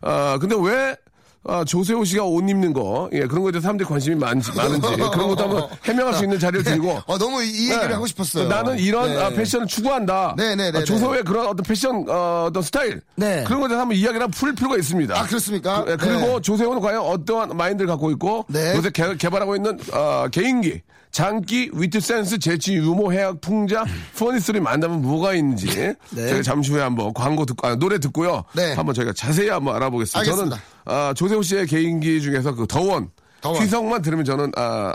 아, 0.00 0.36
근데 0.40 0.56
왜, 0.58 0.96
아, 1.46 1.62
조세호 1.64 2.04
씨가 2.04 2.24
옷 2.24 2.48
입는 2.48 2.72
거, 2.72 3.08
예, 3.12 3.20
그런 3.20 3.42
거에 3.42 3.52
대해서 3.52 3.64
사람들이 3.64 3.86
관심이 3.86 4.16
많지, 4.16 4.52
많은지, 4.56 4.88
그런 5.12 5.28
것도 5.28 5.42
한번 5.42 5.68
해명할 5.84 6.14
수 6.14 6.24
있는 6.24 6.38
자리를 6.38 6.64
드리고. 6.64 7.00
어, 7.06 7.18
너무 7.18 7.42
이, 7.42 7.48
이 7.48 7.64
얘기를 7.64 7.88
네. 7.88 7.94
하고 7.94 8.06
싶었어요. 8.06 8.48
나는 8.48 8.78
이런 8.78 9.10
네. 9.10 9.22
아, 9.22 9.28
패션을 9.28 9.66
추구한다. 9.66 10.34
네, 10.38 10.54
네, 10.56 10.70
네, 10.70 10.78
아, 10.78 10.84
조세호의 10.84 11.22
그런 11.24 11.46
어떤 11.46 11.62
패션 11.62 12.04
어, 12.08 12.48
떤 12.52 12.62
스타일 12.62 13.02
네. 13.16 13.44
그런 13.46 13.60
것에 13.60 13.74
한번 13.74 13.96
이야기를 13.96 14.28
풀 14.28 14.54
필요가 14.54 14.76
있습니다. 14.76 15.18
아, 15.18 15.24
그렇습니까? 15.24 15.84
그, 15.84 15.92
예, 15.92 15.96
그리고 15.96 16.20
네. 16.20 16.40
조세호는 16.40 16.80
과연 16.80 17.00
어떠한 17.00 17.56
마인드를 17.56 17.88
갖고 17.88 18.10
있고 18.12 18.46
네. 18.48 18.74
요새 18.76 18.90
개, 18.90 19.14
개발하고 19.16 19.56
있는 19.56 19.78
어, 19.92 20.26
개인기. 20.32 20.80
장기, 21.14 21.70
위트 21.72 22.00
센스, 22.00 22.36
재치, 22.40 22.74
유머, 22.74 23.12
해학, 23.12 23.40
풍자, 23.40 23.84
funniness를 24.18 24.60
만나면 24.60 25.00
뭐가 25.00 25.32
있는지 25.34 25.68
네. 25.68 25.94
저희가 26.10 26.42
잠시 26.42 26.72
후에 26.72 26.82
한번 26.82 27.14
광고 27.14 27.46
듣고 27.46 27.68
아, 27.68 27.76
노래 27.76 28.00
듣고요. 28.00 28.42
네. 28.52 28.72
한번 28.74 28.96
저희가 28.96 29.12
자세히 29.12 29.48
한번 29.48 29.76
알아보겠습니다. 29.76 30.18
알겠습니다. 30.18 30.56
저는 30.56 30.62
아, 30.86 31.14
조세호 31.14 31.40
씨의 31.42 31.68
개인기 31.68 32.20
중에서 32.20 32.56
그 32.56 32.66
더원, 32.66 33.10
더원. 33.40 33.62
휘성만 33.62 34.02
들으면 34.02 34.24
저는 34.24 34.50
아, 34.56 34.92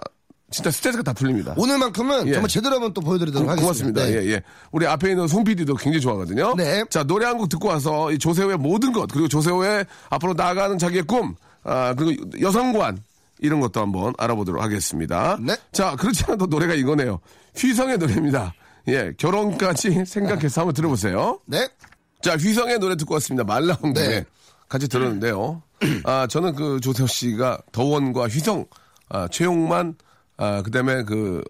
진짜 0.52 0.70
스트레스가 0.72 1.04
다 1.04 1.14
풀립니다. 1.14 1.54
오늘만큼은 1.56 2.28
예. 2.28 2.34
정말 2.34 2.50
제대로 2.50 2.76
한번 2.76 2.92
또 2.94 3.00
보여드리도록 3.00 3.46
고- 3.46 3.52
하겠습니다. 3.52 4.02
고맙습니다. 4.02 4.04
네. 4.04 4.28
예, 4.28 4.32
예. 4.34 4.42
우리 4.74 4.86
앞에 4.88 5.12
있는 5.12 5.26
송 5.30 5.46
PD도 5.46 5.76
굉장히 5.76 6.02
좋아하거든요. 6.02 6.54
네. 6.58 6.84
자, 6.90 7.04
노래 7.04 7.28
한 7.28 7.38
곡 7.38 7.48
듣고 7.48 7.70
와서 7.70 8.12
이 8.12 8.20
조세호의 8.20 8.58
모든 8.58 8.92
것, 8.92 9.08
그리고 9.10 9.30
조세호의 9.30 9.86
앞으로 10.10 10.34
나아가는 10.34 10.78
자기의 10.78 11.04
꿈, 11.04 11.36
아, 11.64 11.94
그리고 11.98 12.30
여성관, 12.42 12.98
이런 13.40 13.60
것도 13.62 13.80
한번 13.82 14.14
알아보도록 14.18 14.62
하겠습니다. 14.62 15.38
네. 15.42 15.56
자, 15.72 15.96
그렇지 15.96 16.24
않아도 16.28 16.46
노래가 16.48 16.74
이거네요. 16.74 17.20
휘성의 17.56 17.98
노래입니다. 17.98 18.54
예, 18.88 19.14
결혼까지 19.18 20.04
생각해서 20.06 20.62
한번 20.62 20.74
들어보세요. 20.74 21.40
네. 21.46 21.68
자, 22.22 22.36
휘성의 22.36 22.80
노래 22.80 22.96
듣고 22.98 23.14
왔습니다. 23.16 23.44
말 23.44 23.66
나온 23.68 23.94
김에 23.94 24.08
네. 24.08 24.26
같이 24.68 24.88
들었는데요. 24.88 25.62
아, 26.04 26.28
저는 26.28 26.56
그 26.56 26.80
조세호 26.82 27.08
씨가 27.08 27.60
더원과 27.72 28.28
휘성, 28.28 28.66
아, 29.10 29.28
최용만, 29.30 29.96
아, 30.38 30.62
그 30.62 30.70
다음에 30.72 31.04
그 31.04 31.42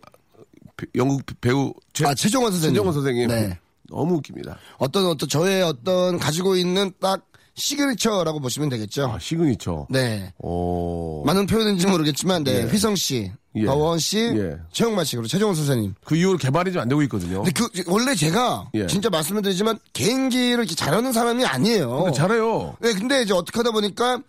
배- 0.78 0.86
영국 0.96 1.24
배우 1.42 1.74
최, 1.94 2.06
아, 2.06 2.14
최종원 2.14 2.52
선생님. 2.52 2.74
최종원 2.76 2.94
선생님. 2.94 3.28
네. 3.30 3.58
너무 3.90 4.16
웃깁니다. 4.18 4.58
어떤 4.78 5.08
어떤 5.08 5.28
저의 5.28 5.64
어떤 5.64 6.20
가지고 6.20 6.56
있는 6.56 6.92
딱 7.02 7.26
signature라고 7.60 8.40
보시면 8.40 8.70
되겠죠. 8.70 9.12
아, 9.14 9.20
시그니처. 9.20 9.88
네. 9.90 10.34
오. 10.40 11.24
맞는 11.26 11.46
표현인지 11.46 11.86
모르겠지만, 11.88 12.44
네. 12.44 12.64
휘성 12.64 12.96
씨, 12.96 13.32
예. 13.56 13.66
더원 13.66 14.00
씨, 14.00 14.18
예. 14.20 14.58
최홍만 14.72 15.06
씨, 15.06 15.16
그리고 15.16 15.28
최종원 15.28 15.56
선생님. 15.56 15.96
그 16.04 16.16
이후로 16.16 16.38
개발이 16.38 16.72
좀 16.72 16.82
안 16.82 16.88
되고 16.88 17.02
있거든요. 17.04 17.44
근데 17.44 17.52
그, 17.52 17.84
원래 17.88 18.16
제가, 18.16 18.70
예. 18.76 18.88
진짜 18.88 19.10
말씀을 19.10 19.42
드리지만, 19.42 19.78
개인기를 19.94 20.60
이렇게 20.60 20.76
잘하는 20.76 21.12
사람이 21.12 21.46
아니에요. 21.46 22.04
근데 22.04 22.18
잘해요. 22.18 22.78
네, 22.80 22.94
근데 22.94 23.22
이제 23.22 23.34
어떻게 23.34 23.58
하다 23.60 23.72
보니까, 23.72 24.22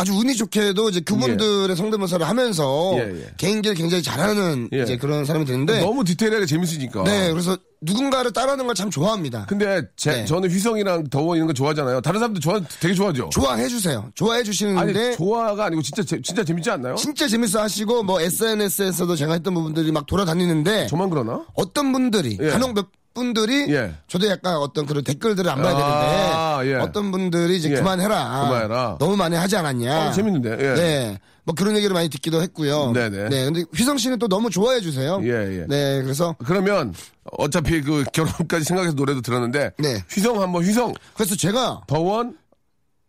아주 0.00 0.12
운이 0.14 0.36
좋게도 0.36 0.90
이제 0.90 1.00
그분들의 1.00 1.74
성대모사를 1.74 2.26
하면서, 2.26 2.92
예, 2.94 3.00
예. 3.20 3.26
개인기를 3.36 3.74
굉장히 3.76 4.00
잘하는 4.00 4.68
예. 4.72 4.82
이제 4.82 4.96
그런 4.96 5.24
사람이 5.24 5.44
되는데, 5.44 5.80
너무 5.80 6.04
디테일하게 6.04 6.46
재밌으니까. 6.46 7.02
네, 7.02 7.32
그래서 7.32 7.58
누군가를 7.80 8.32
따라하는 8.32 8.64
걸 8.66 8.74
참 8.76 8.90
좋아합니다. 8.90 9.46
근데 9.48 9.82
제, 9.96 10.12
네. 10.12 10.24
저는 10.24 10.50
휘성이랑 10.50 11.08
더원 11.10 11.36
이런 11.36 11.48
거 11.48 11.52
좋아하잖아요. 11.52 12.00
다른 12.00 12.20
사람들 12.20 12.40
좋아, 12.40 12.60
되게 12.80 12.94
좋아하죠. 12.94 13.28
좋아해 13.32 13.66
주세요. 13.66 14.08
좋아해 14.14 14.38
아니, 14.38 14.44
주시는데, 14.44 15.16
좋아가 15.16 15.64
아니고 15.64 15.82
진짜, 15.82 16.04
재- 16.04 16.22
진짜 16.22 16.44
재밌지 16.44 16.70
않나요? 16.70 16.94
진짜 16.94 17.26
재밌어 17.26 17.60
하시고, 17.60 18.04
뭐 18.04 18.20
SNS에서도 18.20 19.16
제가 19.16 19.32
했던 19.32 19.52
부분들이 19.52 19.90
막 19.90 20.06
돌아다니는데, 20.06 20.86
저만 20.86 21.10
그러나? 21.10 21.44
어떤 21.54 21.90
분들이 21.92 22.38
예. 22.40 22.50
간혹 22.50 22.72
몇 22.74 22.86
분들이 23.18 23.70
예. 23.74 23.92
저도 24.06 24.28
약간 24.28 24.56
어떤 24.56 24.86
그런 24.86 25.04
댓글들을 25.04 25.50
안 25.50 25.60
봐야 25.60 25.74
아, 25.76 26.58
되는데 26.58 26.72
예. 26.72 26.80
어떤 26.80 27.10
분들이 27.10 27.56
이제 27.56 27.70
예. 27.70 27.74
그만해라. 27.74 28.44
그만해라. 28.44 28.96
너무 28.98 29.16
많이 29.16 29.36
하지 29.36 29.56
않았냐. 29.56 30.08
어, 30.08 30.12
재밌는데, 30.12 30.50
예. 30.52 30.74
네. 30.74 31.18
뭐 31.44 31.54
그런 31.54 31.76
얘기를 31.76 31.94
많이 31.94 32.08
듣기도 32.08 32.42
했고요. 32.42 32.92
네네. 32.92 33.28
네. 33.30 33.44
근데 33.46 33.64
휘성 33.74 33.98
씨는 33.98 34.18
또 34.18 34.28
너무 34.28 34.50
좋아해 34.50 34.80
주세요. 34.80 35.18
예, 35.22 35.60
예. 35.60 35.66
네. 35.66 36.02
그래서 36.02 36.36
그러면 36.44 36.94
어차피 37.38 37.80
그 37.80 38.04
결혼까지 38.12 38.64
생각해서 38.64 38.94
노래도 38.94 39.22
들었는데 39.22 39.72
네. 39.78 40.04
휘성 40.10 40.42
한번 40.42 40.64
휘성 40.64 40.92
그래서 41.14 41.36
제가 41.36 41.82
더원 41.86 42.36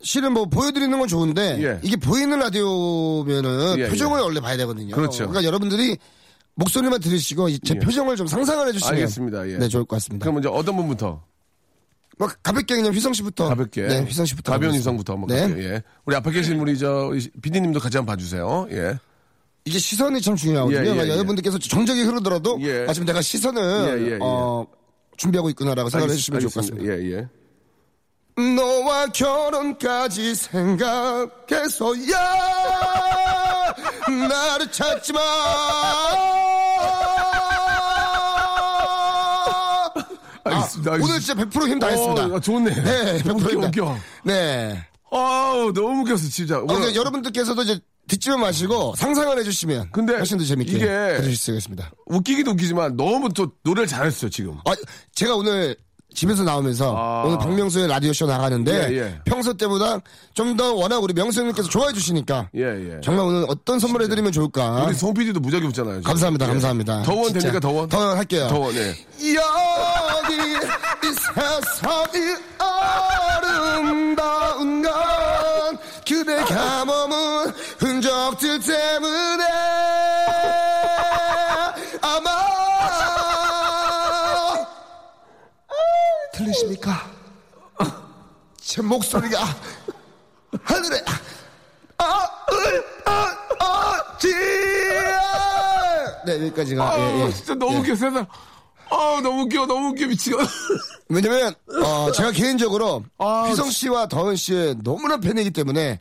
실은 0.01 0.31
뭐 0.31 0.45
보여드리는 0.45 0.97
건 0.97 1.07
좋은데 1.09 1.61
예. 1.61 1.79
이게 1.83 1.97
보이는 1.97 2.39
라디오면은 2.39 3.79
예, 3.79 3.89
표정을 3.89 4.21
원래 4.21 4.39
봐야 4.39 4.55
되거든요. 4.55 4.95
그렇죠. 4.95 5.23
러니까 5.23 5.43
여러분들이 5.43 5.97
목소리만 6.59 6.99
들으시고 6.99 7.49
이제 7.49 7.75
예. 7.75 7.79
표정을 7.79 8.17
좀 8.17 8.27
상상을 8.27 8.67
해주시면 8.67 8.93
알겠습니다. 8.93 9.49
예. 9.49 9.57
네 9.57 9.67
좋을 9.69 9.85
것 9.85 9.95
같습니다. 9.95 10.25
그럼 10.25 10.39
이제 10.39 10.49
어떤 10.49 10.75
분부터 10.75 11.23
뭐 12.17 12.27
가볍게 12.43 12.75
그냥 12.75 12.93
휘성 12.93 13.13
씨부터 13.13 13.47
가볍게 13.47 13.87
네 13.87 14.01
휘성 14.01 14.25
씨부터 14.25 14.51
가벼운. 14.51 14.75
휘성부터 14.75 15.13
한번 15.13 15.29
네. 15.29 15.63
예. 15.63 15.81
우리 16.05 16.15
앞에 16.17 16.31
계신 16.31 16.59
우리 16.59 16.77
저 16.77 17.11
비디님도 17.41 17.79
같이 17.79 17.95
한번 17.97 18.13
봐주세요. 18.13 18.67
예. 18.71 18.99
이게 19.63 19.79
시선이 19.79 20.21
참 20.21 20.35
중요하거든요. 20.35 20.77
예, 20.77 20.81
예, 20.81 20.83
그러니까 20.83 21.07
예. 21.07 21.11
여러분들께서 21.11 21.57
정적이 21.59 22.03
흐르더라도 22.03 22.59
예. 22.61 22.85
아 22.89 22.93
지금 22.93 23.05
내가 23.05 23.21
시선을 23.21 23.61
예, 23.61 24.05
예, 24.05 24.11
예. 24.13 24.17
어, 24.21 24.67
준비하고 25.15 25.49
있구나라고 25.51 25.89
생각을 25.89 26.11
해주시면 26.13 26.41
좋을 26.41 26.51
것 26.51 26.59
같습니다. 26.61 26.93
예, 26.93 27.11
예. 27.11 27.27
너와 28.55 29.07
결혼까지 29.07 30.35
생각해서야 30.35 32.19
나를 34.27 34.71
찾지 34.71 35.13
마. 35.13 36.38
알겠습니다. 40.87 40.91
아, 40.91 40.95
오늘 40.95 41.19
진짜 41.19 41.33
100%힘 41.33 41.79
다했습니다. 41.79 42.25
어, 42.25 42.39
좋네. 42.39 42.73
네, 42.73 43.23
100% 43.23 43.35
웃겨, 43.35 43.49
힘 43.49 43.61
다. 43.61 43.67
웃겨. 43.67 43.97
네. 44.25 44.85
아우, 45.11 45.73
너무 45.73 46.01
웃겼어, 46.01 46.29
진짜. 46.29 46.59
어, 46.59 46.65
근데 46.65 46.93
여러분들께서도 46.95 47.61
이제 47.63 47.79
듣지만 48.07 48.41
마시고 48.41 48.95
상상을 48.95 49.37
해주시면 49.39 49.89
근데 49.91 50.13
훨씬 50.15 50.37
더 50.37 50.43
재밌게 50.43 50.71
이게 50.71 50.85
들으실 50.85 51.35
수가 51.37 51.57
있습니다. 51.57 51.91
웃기기도 52.07 52.51
웃기지만 52.51 52.95
너무 52.97 53.31
또 53.33 53.51
노래를 53.63 53.87
잘했어요, 53.87 54.29
지금. 54.29 54.57
아, 54.65 54.73
제가 55.15 55.35
오늘 55.35 55.75
집에서 56.13 56.43
나오면서 56.43 56.95
아. 56.97 57.23
오늘 57.25 57.37
박명수의 57.37 57.87
라디오 57.87 58.11
쇼 58.13 58.25
나가는데 58.25 58.89
예, 58.91 58.97
예. 58.97 59.19
평소 59.25 59.53
때보다 59.53 59.99
좀 60.33 60.57
더 60.57 60.73
워낙 60.73 60.97
우리 61.01 61.13
명수 61.13 61.39
형님께서 61.41 61.69
좋아해 61.69 61.93
주시니까 61.93 62.49
예, 62.55 62.61
예. 62.95 62.99
정말 63.01 63.25
오늘 63.25 63.45
어떤 63.47 63.79
선물 63.79 64.01
해드리면 64.03 64.31
좋을까 64.31 64.85
우리 64.85 64.93
송 64.95 65.13
PD도 65.13 65.39
무지하게 65.39 65.67
웃잖아요. 65.67 65.93
지금. 65.99 66.03
감사합니다 66.03 66.45
예. 66.45 66.49
감사합니다 66.49 67.01
더원. 67.03 67.31
됩니까, 67.33 67.59
더원? 67.59 67.87
더원 67.87 68.17
할게요 68.17 68.47
더원, 68.49 68.73
예. 68.75 68.89
여기 68.89 70.33
이 70.35 71.13
세상이 71.13 72.35
아름다운 73.37 74.81
건 74.81 75.77
그대 76.07 76.35
가머문 76.43 77.53
흔적들 77.77 78.59
때문에 78.59 79.45
아마 82.01 82.29
들리십니까? 86.59 87.09
제 88.61 88.81
목소리가 88.81 89.39
하늘에 90.63 91.01
아을아지 93.07 94.33
네 96.25 96.33
여기까지가 96.35 96.83
아, 96.83 96.97
예, 96.99 97.25
예. 97.25 97.31
진짜 97.31 97.55
너무 97.55 97.75
예. 97.75 97.79
웃겨, 97.79 97.95
세상. 97.95 98.25
아, 98.91 99.19
너무 99.23 99.43
웃겨, 99.43 99.65
너무 99.65 99.89
웃겨, 99.89 100.07
미치겠 100.07 100.37
왜냐면 101.09 101.53
어, 101.83 102.11
제가 102.11 102.31
개인적으로 102.31 103.03
아, 103.17 103.45
휘성 103.47 103.69
씨와 103.71 104.07
더은 104.07 104.35
씨의 104.35 104.75
너무나 104.83 105.17
팬이기 105.17 105.51
때문에 105.51 105.97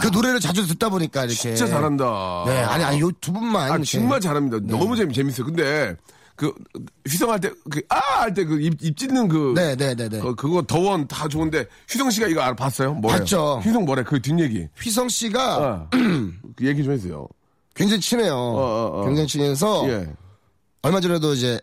그 0.00 0.08
노래를 0.08 0.40
자주 0.40 0.66
듣다 0.66 0.88
보니까 0.88 1.20
이렇게 1.24 1.34
진짜 1.54 1.66
잘한다. 1.68 2.44
네 2.46 2.62
아니 2.62 2.82
아니 2.84 3.00
요 3.00 3.10
두 3.20 3.32
분만 3.32 3.62
아, 3.70 3.74
이렇게. 3.76 3.84
정말 3.84 4.20
잘합니다. 4.20 4.58
너무 4.62 4.96
재미, 4.96 5.12
재밌어요. 5.14 5.46
근데, 5.46 5.94
그, 6.40 6.54
휘성할 7.06 7.38
때, 7.38 7.50
그, 7.70 7.82
아! 7.90 8.22
할 8.22 8.32
때 8.32 8.46
그 8.46 8.58
입, 8.62 8.82
입 8.82 8.96
찢는 8.96 9.28
그. 9.28 9.52
네, 9.54 9.76
네, 9.76 9.94
네, 9.94 10.08
네. 10.08 10.20
그, 10.20 10.34
그거 10.34 10.62
더원 10.62 11.06
다 11.06 11.28
좋은데, 11.28 11.66
휘성 11.86 12.10
씨가 12.10 12.28
이거 12.28 12.40
알아, 12.40 12.56
봤어요? 12.56 12.94
뭐예요? 12.94 13.18
봤죠. 13.18 13.60
휘성 13.62 13.84
뭐래? 13.84 14.02
그 14.02 14.22
뒷얘기. 14.22 14.68
휘성 14.80 15.10
씨가 15.10 15.58
어. 15.58 15.90
그 16.56 16.66
얘기 16.66 16.82
좀 16.82 16.94
해주세요. 16.94 17.28
굉장히 17.74 18.00
친해요. 18.00 18.34
어, 18.34 18.90
어. 19.02 19.04
굉장히 19.04 19.28
친해서 19.28 19.86
예. 19.90 20.08
얼마 20.80 20.98
전에도 21.00 21.34
이제 21.34 21.60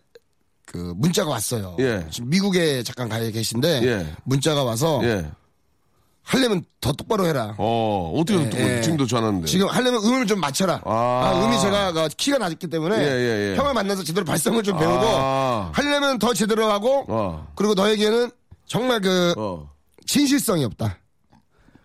그 0.68 0.94
문자가 0.96 1.32
왔어요. 1.32 1.76
예. 1.80 2.06
지금 2.12 2.30
미국에 2.30 2.84
잠깐 2.84 3.10
가 3.10 3.20
계신데 3.20 3.82
예. 3.84 4.16
문자가 4.26 4.64
와서 4.64 5.00
예. 5.04 5.32
하려면 6.28 6.64
더 6.82 6.92
똑바로 6.92 7.26
해라. 7.26 7.56
어, 7.58 8.14
어떻게 8.18 8.38
예, 8.60 8.78
예. 8.78 8.82
지금도 8.82 9.08
전화하는데. 9.08 9.48
지금 9.48 9.68
하려면 9.68 10.04
음을 10.04 10.28
좀 10.28 10.42
맞춰라. 10.42 10.82
아. 10.84 10.92
아, 10.92 11.46
음이 11.46 11.58
제가 11.62 11.94
그 11.94 12.10
키가 12.18 12.38
낮기 12.38 12.68
때문에 12.68 12.98
예, 12.98 13.02
예, 13.02 13.52
예. 13.52 13.56
형을 13.56 13.74
만나서 13.74 14.04
제대로 14.04 14.26
발성을 14.26 14.62
좀 14.62 14.78
배우고 14.78 15.06
아. 15.06 15.70
하려면 15.74 16.20
더 16.20 16.34
제대로 16.34 16.70
하고 16.70 17.06
어. 17.08 17.48
그리고 17.56 17.76
너에게는 17.76 18.30
정말 18.66 19.00
그 19.00 19.34
어. 19.38 19.70
진실성이 20.06 20.66
없다. 20.66 20.98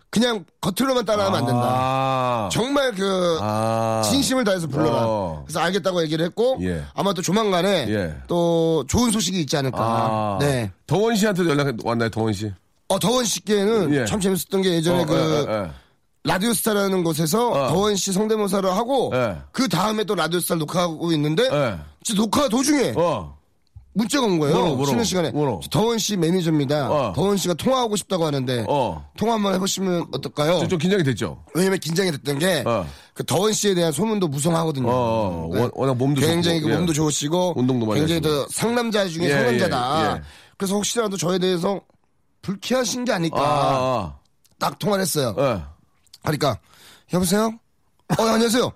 그냥 0.09 0.43
겉으로만 0.59 1.05
따라하면 1.05 1.39
안 1.39 1.45
된다. 1.45 1.63
아. 1.63 2.49
정말 2.51 2.91
그 2.91 3.39
아. 3.41 4.01
진심을 4.03 4.43
다해서 4.43 4.67
불러라. 4.67 5.07
어. 5.07 5.43
그래서 5.45 5.61
알겠다고 5.61 6.03
얘기를 6.03 6.25
했고 6.25 6.59
예. 6.61 6.83
아마 6.93 7.13
또 7.13 7.21
조만간에 7.21 7.85
예. 7.87 8.15
또 8.27 8.83
좋은 8.89 9.09
소식이 9.09 9.39
있지 9.39 9.55
않을까. 9.55 9.79
아. 9.79 10.37
네. 10.41 10.69
덩원 10.85 11.15
씨한테도 11.15 11.49
연락 11.49 11.75
왔나요, 11.85 12.09
덩원 12.09 12.33
씨? 12.33 12.51
어, 12.93 12.99
더원 12.99 13.25
씨께는 13.25 13.93
예. 13.93 14.05
참 14.05 14.19
재밌었던 14.19 14.61
게 14.61 14.73
예전에 14.75 15.03
어, 15.03 15.05
그 15.05 15.15
예, 15.47 15.53
예. 15.53 15.69
라디오스타라는 16.25 17.03
곳에서 17.03 17.49
어. 17.49 17.67
더원 17.69 17.95
씨 17.95 18.11
성대모사를 18.13 18.69
하고 18.71 19.11
예. 19.13 19.37
그 19.51 19.67
다음에 19.67 20.03
또 20.03 20.15
라디오스타 20.15 20.55
녹화하고 20.55 21.11
있는데 21.13 21.43
예. 21.51 21.77
진짜 22.03 22.21
녹화 22.21 22.47
도중에 22.47 22.93
어. 22.95 23.37
문자가 23.95 24.25
온 24.25 24.39
거예요. 24.39 24.55
뭐라고, 24.55 24.75
뭐라고? 24.75 24.85
쉬는 24.91 25.03
시간에. 25.03 25.29
뭐라고? 25.31 25.59
더원 25.69 25.99
씨 25.99 26.17
매니저입니다. 26.17 26.89
어. 26.91 27.13
더원 27.13 27.37
씨가 27.37 27.53
통화하고 27.53 27.95
싶다고 27.95 28.25
하는데 28.25 28.65
어. 28.67 29.07
통화 29.17 29.33
한번 29.35 29.53
해보시면 29.53 30.07
어떨까요? 30.11 30.57
좀, 30.59 30.69
좀 30.69 30.79
긴장이 30.79 31.03
됐죠? 31.03 31.43
왜냐면 31.53 31.77
긴장이 31.79 32.09
됐던 32.11 32.39
게, 32.39 32.63
어. 32.65 32.87
그 33.13 33.23
더원 33.23 33.53
씨에 33.53 33.75
대한 33.75 33.91
소문도 33.91 34.29
무성하거든요. 34.29 34.89
어, 34.89 34.91
어. 34.91 35.49
네. 35.53 35.61
워- 35.61 35.71
워낙 35.75 35.93
몸도 35.95 36.21
굉장히 36.21 36.57
좋고, 36.59 36.67
그 36.69 36.73
예. 36.73 36.77
몸도 36.77 36.93
좋으시고, 36.93 37.53
운동도 37.55 37.85
많이 37.85 37.99
굉장히 37.99 38.21
하시고. 38.25 38.45
더 38.45 38.47
상남자 38.51 39.07
중에 39.07 39.25
예, 39.25 39.29
상남자다. 39.31 40.01
예, 40.01 40.15
예. 40.17 40.21
그래서 40.57 40.73
혹시라도 40.73 41.15
저에 41.15 41.37
대해서 41.37 41.79
불쾌하신 42.53 43.05
게 43.05 43.11
아닐까. 43.11 43.39
아, 43.41 44.13
딱 44.59 44.77
통화를 44.77 45.01
했어요. 45.01 45.33
아. 45.37 45.41
예. 45.41 45.63
그러니까, 46.21 46.59
여보세요? 47.11 47.51
어, 48.17 48.21
안녕하세요. 48.23 48.71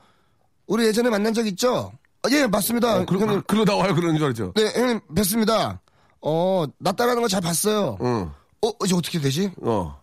우리 0.65 0.86
예전에 0.88 1.09
만난 1.12 1.33
적 1.33 1.45
있죠? 1.47 1.91
아, 2.24 2.29
예, 2.31 2.47
맞습니다. 2.47 3.01
어, 3.01 3.05
그, 3.05 3.19
형님, 3.19 3.41
그, 3.41 3.45
그러다 3.45 3.75
와요, 3.75 3.93
그러는 3.93 4.15
줄 4.17 4.25
알았죠? 4.25 4.53
네, 4.55 4.71
형님, 4.74 5.00
뵀습니다. 5.13 5.77
어, 6.21 6.65
나 6.79 6.91
따라하는 6.91 7.21
거 7.21 7.27
잘 7.27 7.41
봤어요. 7.41 7.97
응. 8.01 8.31
어, 8.65 8.71
이제 8.83 8.95
어떻게 8.95 9.19
되지? 9.19 9.51
어. 9.62 9.95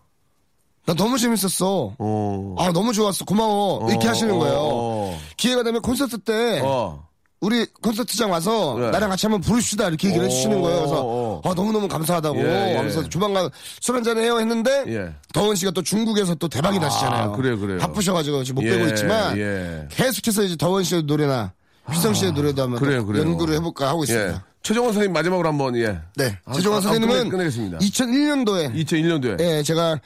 나 0.86 0.94
너무 0.94 1.18
재밌었어. 1.18 1.94
어. 1.98 2.54
아, 2.58 2.70
너무 2.72 2.92
좋았어. 2.92 3.24
고마워. 3.24 3.88
이렇게 3.90 4.06
어, 4.06 4.10
하시는 4.10 4.38
거예요. 4.38 4.58
어. 4.60 5.18
기회가 5.38 5.62
되면 5.62 5.80
콘서트 5.82 6.18
때 6.18 6.60
어. 6.62 7.08
우리 7.44 7.66
콘서트장 7.82 8.30
와서 8.30 8.76
네. 8.80 8.90
나랑 8.90 9.10
같이 9.10 9.26
한번 9.26 9.40
부르시다 9.42 9.88
이렇게 9.88 10.08
얘기를 10.08 10.24
어, 10.24 10.28
해주시는 10.28 10.62
거예요. 10.62 10.78
그래서 10.80 11.02
어. 11.04 11.40
아, 11.44 11.52
너무너무 11.54 11.86
감사하다고 11.88 12.38
예, 12.40 12.70
예. 12.72 12.76
하면서 12.76 13.06
조만간 13.08 13.50
술 13.80 13.96
한잔 13.96 14.16
해요 14.18 14.38
했는데 14.40 14.84
예. 14.88 15.14
더원 15.34 15.54
씨가 15.54 15.72
또 15.72 15.82
중국에서 15.82 16.34
또 16.36 16.48
대박이 16.48 16.78
나시잖아요. 16.78 17.32
그래요, 17.32 17.58
그래요. 17.58 17.78
바쁘셔가지고 17.78 18.44
지금 18.44 18.62
못 18.62 18.68
예, 18.68 18.76
뵈고 18.76 18.88
있지만 18.88 19.36
예. 19.36 19.86
계속해서 19.90 20.42
이제 20.44 20.56
더원 20.56 20.84
씨의 20.84 21.02
노래나 21.02 21.52
휘성 21.90 22.14
씨의 22.14 22.32
노래도 22.32 22.62
한번 22.62 22.80
그래요, 22.80 23.00
또 23.00 23.06
그래요. 23.08 23.24
연구를 23.24 23.54
해볼까 23.56 23.88
하고 23.88 24.04
있습니다. 24.04 24.32
예. 24.34 24.40
최정원 24.62 24.94
선생님 24.94 25.12
마지막으로 25.12 25.46
한번, 25.46 25.76
예. 25.76 25.98
네. 26.16 26.38
아, 26.46 26.54
최종원 26.54 26.78
아, 26.78 26.80
선생님은 26.80 27.18
끝내- 27.18 27.30
끝내겠습니다. 27.30 27.78
2001년도에 27.78 28.74
2001년도에. 28.86 29.40
예, 29.40 29.62
제가 29.62 30.00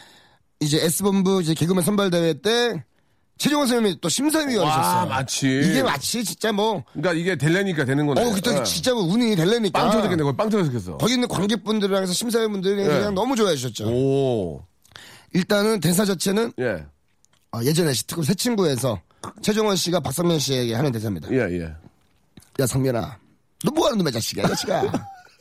이제 0.59 0.78
S본부 0.85 1.40
이제 1.40 1.54
개그맨 1.54 1.85
선발 1.85 2.11
대회 2.11 2.33
때 2.35 2.83
최종원 3.38 3.68
선생님이 3.68 4.00
또 4.00 4.07
와, 4.07 4.11
심사위원이셨어요. 4.11 5.07
마치. 5.09 5.47
이게 5.47 5.83
마치 5.83 6.25
진짜 6.25 6.50
뭐 6.52 6.83
그러니까 6.92 7.12
이게 7.14 7.37
되려니까 7.37 7.85
되는 7.85 8.07
거네. 8.07 8.21
어, 8.21 8.33
그때 8.33 8.59
예. 8.59 8.62
진짜 8.64 8.92
뭐 8.92 9.04
운이 9.04 9.37
될래니까. 9.37 9.80
빵 9.80 9.90
터졌겠네, 9.92 10.23
거기 10.25 10.37
빵 10.37 10.50
터졌겠어. 10.50 10.97
거기 10.99 11.14
있는 11.14 11.28
관객분들이랑 11.28 12.02
해서 12.02 12.12
심사위원분들이 12.12 12.83
예. 12.83 12.87
그냥 12.87 13.14
너무 13.14 13.37
좋아해 13.37 13.54
주셨죠. 13.54 13.88
오. 13.88 14.62
일단은 15.33 15.78
대사 15.80 16.04
자체는 16.04 16.52
예. 16.59 16.85
어, 17.52 17.61
예전에 17.62 17.92
시트콤 17.92 18.25
새 18.25 18.35
친구에서 18.35 19.00
최종원 19.42 19.76
씨가 19.76 20.00
박성면 20.00 20.38
씨에게 20.40 20.75
하는 20.75 20.90
대사입니다. 20.92 21.30
예, 21.30 21.38
예. 21.61 21.75
야, 22.61 22.66
성면아. 22.66 23.18
너 23.64 23.71
뭐하는 23.71 23.99
놈이야, 23.99 24.12
자식아, 24.12 24.42
이 24.42 24.49
자식아. 24.49 24.92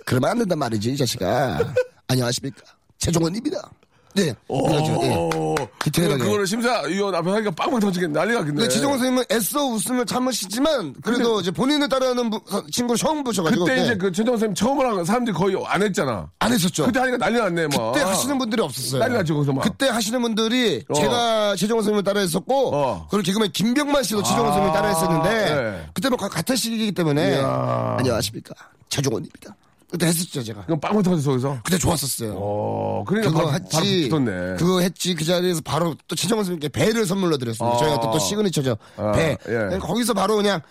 그러면 0.05 0.31
안 0.31 0.37
된단 0.39 0.59
말이지, 0.59 0.91
이 0.91 0.97
자식아. 0.97 1.73
안녕하십니까. 2.07 2.61
최종원입니다. 2.99 3.69
네. 4.17 4.33
그래가지고, 4.47 5.03
예. 5.05 5.15
오. 5.15 5.55
디테일하게. 5.83 6.17
그, 6.19 6.25
그거를 6.25 6.47
심사위원 6.47 7.13
앞에 7.15 7.29
하니까 7.29 7.51
빵빵 7.51 7.79
터지겠네. 7.79 8.19
난리가 8.19 8.39
겠네. 8.41 8.53
근데 8.55 8.67
최종원 8.67 8.99
선생님은 8.99 9.25
애써 9.31 9.63
웃음을 9.65 10.05
참으시지만 10.05 10.95
그래도 11.03 11.39
이제 11.39 11.51
본인을 11.51 11.87
따라하는 11.87 12.29
부- 12.29 12.41
친구를 12.71 12.97
처음 12.97 13.23
보셔가지고 13.23 13.65
그때 13.65 13.77
네. 13.77 13.83
이제 13.85 13.95
그 13.95 14.11
최정원 14.11 14.39
선생님 14.39 14.55
처음으로 14.55 14.97
한 14.97 15.05
사람들이 15.05 15.33
거의 15.35 15.55
안 15.65 15.81
했잖아. 15.83 16.29
안 16.39 16.51
했었죠. 16.51 16.85
그때 16.85 16.99
하니까 16.99 17.17
난리 17.17 17.37
났네, 17.39 17.67
뭐. 17.67 17.91
그때 17.91 18.03
하시는 18.03 18.37
분들이 18.37 18.61
없었어요. 18.61 18.99
난리 18.99 19.13
났죠, 19.15 19.33
거기서 19.35 19.53
막. 19.53 19.61
그때 19.61 19.87
하시는 19.87 20.21
분들이 20.21 20.83
어. 20.89 20.93
제가 20.93 21.55
최종원 21.55 21.83
선생님을 21.83 22.03
따라 22.03 22.19
했었고 22.21 22.75
어. 22.75 23.07
그리고 23.09 23.23
개그맨 23.23 23.51
김병만 23.51 24.03
씨도 24.03 24.23
최종원 24.23 24.47
아, 24.47 24.53
선생님을 24.53 24.73
따라 24.73 24.87
했었는데 24.89 25.55
네. 25.55 25.89
그때 25.93 26.09
뭐 26.09 26.17
가- 26.17 26.27
같은 26.29 26.55
시기이기 26.55 26.91
때문에 26.93 27.35
이야. 27.37 27.95
안녕하십니까 27.99 28.53
최종원입니다. 28.89 29.55
그때 29.89 30.07
했었죠 30.07 30.43
제가. 30.43 30.65
그럼 30.65 30.79
빵빵 30.79 31.01
터졌어, 31.01 31.29
거기서. 31.31 31.59
그때 31.63 31.77
좋았었어요. 31.77 32.33
어, 32.35 33.03
그러니까 33.07 33.31
그거 33.31 33.45
바로, 33.45 33.53
했지. 33.55 34.09
바로 34.09 34.23
붙었네. 34.25 34.55
그거 34.57 34.79
했지. 34.81 35.15
그 35.15 35.23
자리에서 35.23 35.61
바로 35.63 35.95
또 36.07 36.15
최정원 36.15 36.43
선생님께 36.43 36.69
배를 36.69 37.05
선물로 37.05 37.37
드렸습니다. 37.37 37.75
아. 37.75 37.79
저희 37.79 37.91
어떤 37.91 38.11
또 38.11 38.19
시그니처죠. 38.19 38.77
아, 38.97 39.11
배. 39.13 39.37
예. 39.47 39.53
그냥 39.53 39.79
거기서 39.79 40.13
바로 40.13 40.35
그냥 40.35 40.61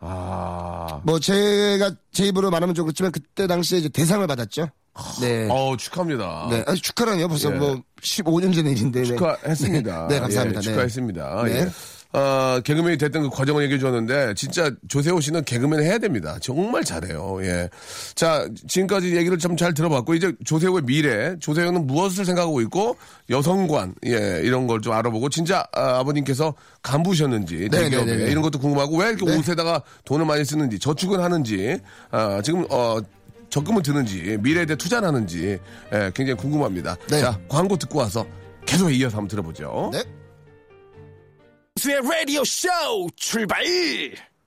아. 0.00 1.00
뭐 1.04 1.18
제가 1.20 1.92
제 2.12 2.26
입으로 2.26 2.50
말하면 2.50 2.74
좀 2.74 2.86
그렇지만 2.86 3.12
그때 3.12 3.46
당시에 3.46 3.78
이제 3.78 3.88
대상을 3.90 4.26
받았죠. 4.26 4.68
네. 5.20 5.48
어우, 5.50 5.76
축하합니다. 5.76 6.48
네. 6.50 6.64
아니, 6.66 6.78
축하라니요. 6.78 7.28
벌써 7.28 7.52
예. 7.52 7.58
뭐 7.58 7.80
15년 8.00 8.54
전 8.54 8.66
일인데. 8.66 9.00
네. 9.00 9.04
축하했습니다. 9.06 10.08
네, 10.10 10.20
감사합니다. 10.20 10.60
예, 10.60 10.64
네. 10.64 10.70
축하했습니다. 10.70 11.42
네. 11.44 11.50
예. 11.60 11.70
어, 12.12 12.60
개그맨이 12.62 12.98
됐던 12.98 13.22
그 13.22 13.30
과정을 13.30 13.62
얘기해 13.64 13.78
줬는데, 13.78 14.34
진짜 14.34 14.70
조세호 14.88 15.20
씨는 15.20 15.44
개그맨 15.44 15.82
해야 15.82 15.98
됩니다. 15.98 16.36
정말 16.42 16.84
잘해요. 16.84 17.38
예. 17.42 17.70
자, 18.14 18.46
지금까지 18.68 19.16
얘기를 19.16 19.38
좀 19.38 19.56
잘 19.56 19.72
들어봤고, 19.74 20.14
이제 20.14 20.32
조세호의 20.44 20.82
미래, 20.84 21.36
조세호는 21.38 21.86
무엇을 21.86 22.24
생각하고 22.24 22.60
있고, 22.60 22.96
여성관, 23.30 23.94
예, 24.06 24.40
이런 24.44 24.66
걸 24.66 24.80
좀 24.82 24.92
알아보고, 24.92 25.28
진짜 25.28 25.64
아, 25.72 26.02
버님께서 26.04 26.54
간부셨는지, 26.82 27.68
네, 27.70 27.82
대기업에 27.82 28.04
네, 28.04 28.16
네, 28.16 28.24
네. 28.24 28.30
이런 28.30 28.42
것도 28.42 28.58
궁금하고, 28.58 28.96
왜 28.98 29.08
이렇게 29.10 29.24
네. 29.24 29.36
옷에다가 29.38 29.82
돈을 30.04 30.26
많이 30.26 30.44
쓰는지, 30.44 30.78
저축은 30.78 31.20
하는지, 31.20 31.78
아, 32.10 32.40
지금, 32.42 32.66
어, 32.70 32.98
적금을 33.50 33.82
드는지, 33.82 34.38
미래에 34.40 34.66
대해 34.66 34.76
투자를 34.76 35.08
하는지, 35.08 35.58
예, 35.92 36.10
굉장히 36.14 36.34
궁금합니다. 36.34 36.96
네. 37.08 37.20
자, 37.20 37.38
광고 37.48 37.76
듣고 37.76 37.98
와서 38.00 38.26
계속 38.66 38.90
이어서 38.90 39.16
한번 39.18 39.28
들어보죠. 39.28 39.90
네. 39.92 40.02
수의 41.82 42.00
라디오 42.00 42.44
쇼 42.44 42.68
출발! 43.16 43.60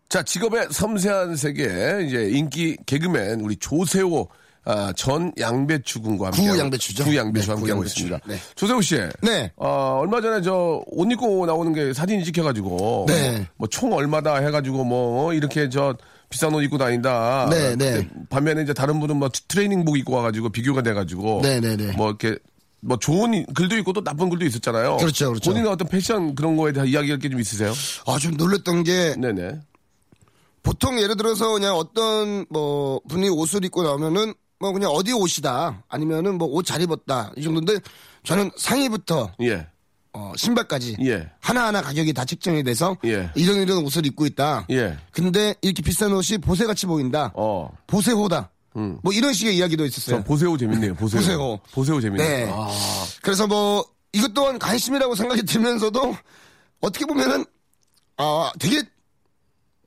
자, 0.07 0.23
직업의 0.23 0.67
섬세한 0.71 1.35
세계, 1.35 1.65
이제 2.07 2.29
인기 2.31 2.77
개그맨, 2.85 3.41
우리 3.41 3.57
조세호, 3.57 4.29
아, 4.63 4.93
전 4.95 5.33
양배추 5.37 6.01
군과 6.01 6.27
함께. 6.27 6.47
구 6.47 6.57
양배추죠. 6.57 7.03
구 7.03 7.13
양배추 7.13 7.47
네, 7.47 7.51
함께 7.51 7.65
구 7.65 7.71
하고 7.71 7.79
양배추. 7.79 8.03
있습니다. 8.05 8.19
네. 8.25 8.37
조세호 8.55 8.79
씨. 8.81 8.95
네. 9.21 9.51
어, 9.57 9.97
얼마 9.99 10.21
전에 10.21 10.41
저 10.43 10.81
옷 10.87 11.11
입고 11.11 11.45
나오는 11.45 11.73
게 11.73 11.91
사진이 11.93 12.23
찍혀가지고. 12.23 13.05
네. 13.09 13.45
뭐총 13.57 13.91
얼마다 13.91 14.37
해가지고 14.37 14.85
뭐 14.85 15.33
이렇게 15.33 15.67
저 15.67 15.93
비싼 16.29 16.53
옷 16.55 16.61
입고 16.61 16.77
다닌다. 16.77 17.49
네, 17.51 17.75
네. 17.75 18.07
반면에 18.29 18.61
이제 18.63 18.71
다른 18.73 19.01
분은 19.01 19.17
뭐 19.17 19.29
트레이닝복 19.49 19.97
입고 19.97 20.13
와가지고 20.13 20.49
비교가 20.53 20.81
돼가지고. 20.83 21.41
네, 21.43 21.59
네, 21.59 21.75
네. 21.75 21.91
뭐 21.97 22.07
이렇게 22.07 22.37
뭐 22.85 22.97
좋은 22.97 23.33
이- 23.33 23.45
글도 23.53 23.77
있고 23.79 23.93
또 23.93 24.03
나쁜 24.03 24.29
글도 24.29 24.45
있었잖아요. 24.45 24.97
그렇죠, 24.97 25.29
그렇죠. 25.29 25.49
본인의 25.49 25.71
어떤 25.71 25.87
패션 25.87 26.35
그런 26.35 26.55
거에 26.55 26.71
대한 26.71 26.87
이야기할 26.87 27.19
게 27.19 27.29
좀 27.29 27.39
있으세요? 27.39 27.73
아, 28.05 28.17
좀 28.19 28.33
놀랬던 28.37 28.83
게 28.83 29.15
네네. 29.17 29.59
보통 30.63 30.99
예를 30.99 31.15
들어서 31.17 31.51
그냥 31.53 31.75
어떤 31.75 32.45
뭐 32.49 32.99
분이 33.07 33.29
옷을 33.29 33.63
입고 33.65 33.83
나오면은 33.83 34.33
뭐 34.59 34.71
그냥 34.71 34.89
어디 34.91 35.13
옷이다 35.13 35.83
아니면은 35.89 36.37
뭐 36.37 36.47
옷 36.49 36.65
잘 36.65 36.81
입었다 36.81 37.31
이 37.37 37.43
정도인데 37.43 37.79
저는 38.23 38.49
상의부터 38.57 39.31
예. 39.41 39.67
어, 40.13 40.31
신발까지 40.37 40.95
예. 41.01 41.29
하나하나 41.41 41.81
가격이 41.81 42.13
다 42.13 42.23
책정이 42.23 42.63
돼서 42.63 42.95
예. 43.05 43.29
이런 43.35 43.57
이런 43.57 43.83
옷을 43.83 44.05
입고 44.05 44.25
있다. 44.25 44.65
예. 44.71 44.97
근데 45.11 45.53
이렇게 45.61 45.81
비싼 45.83 46.13
옷이 46.13 46.37
보세같이 46.39 46.85
보인다. 46.85 47.31
어. 47.35 47.69
보세호다. 47.85 48.49
음. 48.75 48.99
뭐 49.03 49.13
이런 49.13 49.33
식의 49.33 49.57
이야기도 49.57 49.85
있었어요. 49.85 50.17
저 50.17 50.23
보세요 50.23 50.57
재밌네요. 50.57 50.95
보세요. 50.95 51.21
보세요. 51.21 51.59
보세요 51.71 52.01
재밌네요. 52.01 52.27
네. 52.27 52.51
아. 52.53 52.69
그래서 53.21 53.47
뭐 53.47 53.85
이것 54.13 54.33
또한 54.33 54.59
관심이라고 54.59 55.15
생각이 55.15 55.43
들면서도 55.43 56.15
어떻게 56.81 57.05
보면은 57.05 57.45
아 58.17 58.51
되게 58.59 58.83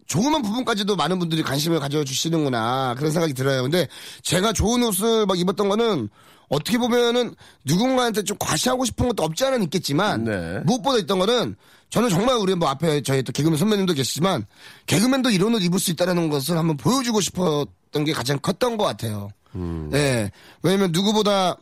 조그만 0.07 0.43
부분까지도 0.43 0.97
많은 0.97 1.19
분들이 1.19 1.43
관심을 1.43 1.81
가져주시는구나 1.81 2.95
그런 2.97 3.13
생각이 3.13 3.35
들어요. 3.35 3.63
근데 3.63 3.87
제가 4.23 4.53
좋은 4.53 4.83
옷을 4.83 5.27
막 5.27 5.39
입었던 5.39 5.69
거는 5.69 6.09
어떻게 6.49 6.79
보면은 6.79 7.35
누군가한테 7.65 8.25
좀 8.25 8.39
과시하고 8.41 8.87
싶은 8.87 9.09
것도 9.09 9.23
없지 9.23 9.45
않은 9.45 9.63
있겠지만 9.65 10.25
네. 10.25 10.61
무엇보다 10.65 10.99
있던 10.99 11.19
거는 11.19 11.57
저는 11.91 12.09
정말 12.11 12.37
우리 12.37 12.55
뭐 12.55 12.69
앞에 12.69 13.03
저희 13.03 13.23
또 13.23 13.33
개그맨 13.33 13.59
선배님도 13.59 13.95
계시지만 13.95 14.47
개그맨도 14.87 15.31
이런 15.31 15.55
옷 15.55 15.63
입을 15.63 15.79
수 15.79 15.91
있다는 15.91 16.29
것을 16.29 16.59
한번 16.59 16.77
보여주고 16.77 17.21
싶었던 17.21 18.05
게 18.05 18.13
가장 18.13 18.39
컸던 18.39 18.77
것 18.77 18.85
같아요. 18.85 19.31
예. 19.95 20.31
왜냐면 20.63 20.93
누구보다 20.93 21.57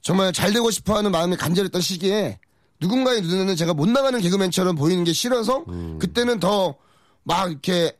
정말 0.00 0.32
잘 0.32 0.52
되고 0.52 0.70
싶어 0.70 0.96
하는 0.96 1.10
마음이 1.10 1.36
간절했던 1.36 1.80
시기에 1.80 2.38
누군가의 2.80 3.22
눈에는 3.22 3.56
제가 3.56 3.74
못 3.74 3.88
나가는 3.88 4.20
개그맨처럼 4.20 4.76
보이는 4.76 5.02
게 5.02 5.12
싫어서 5.12 5.64
음. 5.68 5.98
그때는 5.98 6.38
더 6.40 6.76
막 7.28 7.50
이렇게 7.50 7.92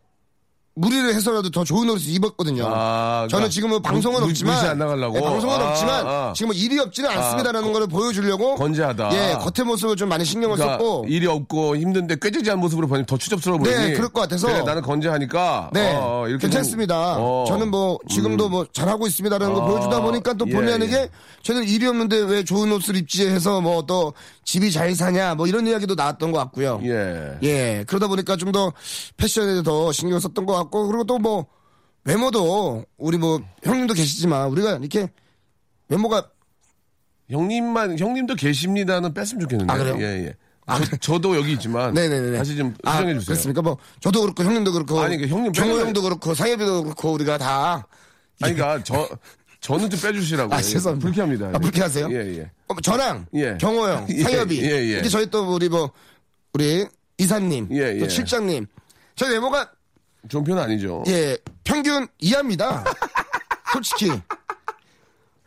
무리를 0.79 1.15
해서라도 1.15 1.51
더 1.51 1.65
좋은 1.65 1.89
옷을 1.91 2.11
입었거든요. 2.13 2.65
아, 2.67 3.27
그러니까 3.27 3.29
저는 3.37 3.51
지금 3.51 3.71
뭐 3.71 3.81
방송은 3.81 4.21
무- 4.21 4.27
없지만 4.29 4.55
무시 4.55 4.67
안 4.67 4.79
나가려고? 4.79 5.19
네, 5.19 5.25
방송은 5.25 5.57
아, 5.61 5.69
없지만 5.71 6.07
아. 6.07 6.33
지금 6.37 6.49
뭐 6.49 6.55
일이 6.57 6.79
없지는 6.79 7.11
않습니다라는 7.11 7.73
거를 7.73 7.87
보여주려고 7.89 8.55
건재하다. 8.57 9.11
예, 9.13 9.35
겉의 9.41 9.67
모습을 9.67 9.97
좀 9.97 10.09
많이 10.09 10.25
신경을 10.25 10.57
그러니까 10.57 10.79
썼고 10.79 11.07
일이 11.09 11.27
없고 11.27 11.77
힘든데 11.77 12.17
꾀지지한 12.23 12.59
모습으로 12.61 12.87
보니 12.87 13.07
더 13.07 13.17
추접스러워 13.19 13.59
보이니. 13.59 13.77
네, 13.77 13.93
그럴 13.95 14.09
것 14.09 14.21
같아서. 14.23 14.47
그래, 14.47 14.63
나는 14.63 14.83
건재하니까. 14.83 15.71
네, 15.73 15.95
어, 15.97 16.27
이렇게 16.29 16.43
괜찮습니다. 16.43 17.15
좀, 17.17 17.23
어. 17.25 17.45
저는 17.49 17.71
뭐 17.71 17.99
지금도 18.09 18.49
뭐 18.49 18.67
잘하고 18.73 19.07
있습니다라는 19.07 19.55
걸 19.55 19.63
아, 19.65 19.67
보여주다 19.67 20.01
보니까 20.01 20.35
또 20.35 20.47
예, 20.49 20.53
본의 20.53 20.75
아니게 20.75 20.95
예. 20.97 21.11
저는 21.43 21.65
일이 21.65 21.87
없는데 21.87 22.19
왜 22.21 22.45
좋은 22.45 22.71
옷을 22.73 22.97
입지 22.97 23.27
해서 23.27 23.61
뭐 23.61 23.79
또 23.89 24.13
집이 24.45 24.71
잘 24.73 24.95
사냐 24.95 25.35
뭐 25.35 25.47
이런 25.47 25.67
이야기도 25.67 25.95
나왔던 25.95 26.31
것 26.33 26.39
같고요. 26.39 26.81
예. 26.85 27.39
예, 27.43 27.85
그러다 27.87 28.07
보니까 28.09 28.37
좀 28.37 28.49
더 28.53 28.73
패션에 29.19 29.63
더 29.63 29.93
신경 29.93 30.19
썼던 30.21 30.47
것 30.47 30.55
같고 30.55 30.68
그리고 30.71 31.05
또 31.05 31.19
뭐 31.19 31.47
외모도 32.05 32.85
우리 32.97 33.19
뭐 33.19 33.41
형님도 33.65 33.95
계시지만 33.95 34.49
우리가 34.49 34.77
이렇게 34.77 35.09
외모가 35.89 36.31
형님만, 37.31 37.99
형님도 37.99 38.35
계십니다는 38.35 39.13
뺐으면 39.13 39.41
좋겠는데. 39.43 39.73
아, 39.73 39.77
그래요? 39.77 39.97
예, 40.01 40.27
예. 40.27 40.35
저, 41.01 41.19
도 41.19 41.37
여기 41.37 41.53
있지만. 41.53 41.93
네네네. 41.95 42.39
다시 42.39 42.57
좀 42.57 42.75
아, 42.85 42.93
수정해 42.93 43.15
주세요. 43.15 43.27
그렇습니까? 43.27 43.63
뭐 43.63 43.77
저도 44.01 44.23
그렇고 44.23 44.45
형님도 44.45 44.73
그렇고 44.73 45.01
아니, 45.01 45.19
그 45.19 45.27
형님 45.27 45.53
경호 45.53 45.81
형도 45.81 46.03
그렇고 46.03 46.35
상엽이도 46.35 46.85
그렇고 46.85 47.13
우리가 47.13 47.37
다 47.39 47.87
아니, 48.41 48.55
그러니까 48.55 48.83
저, 48.85 49.09
저는 49.61 49.91
좀 49.91 50.01
빼주시라고. 50.01 50.55
아, 50.55 50.61
죄송합니다. 50.63 51.07
불쾌합니다. 51.07 51.49
아, 51.49 51.59
불쾌하세요? 51.59 52.09
예, 52.11 52.39
예. 52.39 52.51
어, 52.69 52.81
저랑 52.83 53.27
예. 53.35 53.57
경호 53.59 53.89
형, 53.89 54.07
예, 54.11 54.23
상엽이 54.23 54.63
예, 54.63 54.71
예. 54.71 54.85
이렇게 54.85 55.09
저희 55.09 55.27
또 55.29 55.55
우리 55.55 55.69
뭐 55.69 55.91
우리 56.55 56.87
이사님, 57.19 57.69
예, 57.73 57.99
또 57.99 58.05
예. 58.05 58.09
실장님 58.09 58.67
저희 59.17 59.33
외모가 59.33 59.71
좋은 60.29 60.45
편 60.45 60.59
아니죠. 60.59 61.03
예 61.09 61.37
평균 61.65 62.07
이하입니다. 62.19 62.85
솔직히 63.73 64.11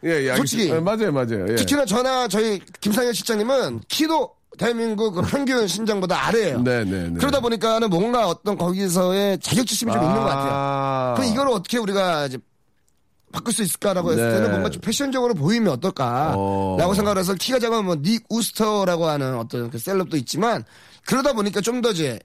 예, 0.04 0.10
예. 0.30 0.36
솔직히. 0.36 0.70
예, 0.70 0.80
맞아요, 0.80 1.12
맞아요. 1.12 1.46
예. 1.50 1.56
특히나 1.56 1.86
저나 1.86 2.28
저희 2.28 2.60
김상현 2.80 3.14
실장님은 3.14 3.82
키도 3.88 4.32
대한민국 4.58 5.14
그 5.14 5.22
평균 5.22 5.68
신장보다 5.68 6.28
아래예요. 6.28 6.62
네, 6.62 6.84
네, 6.84 7.08
네. 7.08 7.14
그러다 7.20 7.40
보니까는 7.40 7.90
뭔가 7.90 8.28
어떤 8.28 8.58
거기서의 8.58 9.40
자격지심이 9.40 9.92
좀 9.92 10.02
있는 10.02 10.16
것 10.16 10.24
같아요. 10.24 10.50
아. 10.52 11.14
그럼 11.18 11.32
이걸 11.32 11.48
어떻게 11.50 11.78
우리가 11.78 12.26
이제 12.26 12.38
바꿀 13.32 13.54
수 13.54 13.62
있을까라고 13.64 14.12
했을 14.12 14.26
네. 14.28 14.34
때는 14.36 14.50
뭔가 14.52 14.70
좀 14.70 14.82
패션적으로 14.82 15.34
보이면 15.36 15.72
어떨까라고 15.74 16.36
어. 16.90 16.94
생각을 16.94 17.18
해서 17.20 17.34
키가 17.36 17.60
작으면 17.60 17.86
뭐 17.86 17.96
닉 18.02 18.26
우스터라고 18.30 19.06
하는 19.08 19.38
어떤 19.38 19.70
그 19.70 19.78
셀럽도 19.80 20.18
있지만 20.18 20.64
그러다 21.06 21.34
보니까 21.34 21.62
좀 21.62 21.82
더 21.82 21.92
이제 21.92 22.20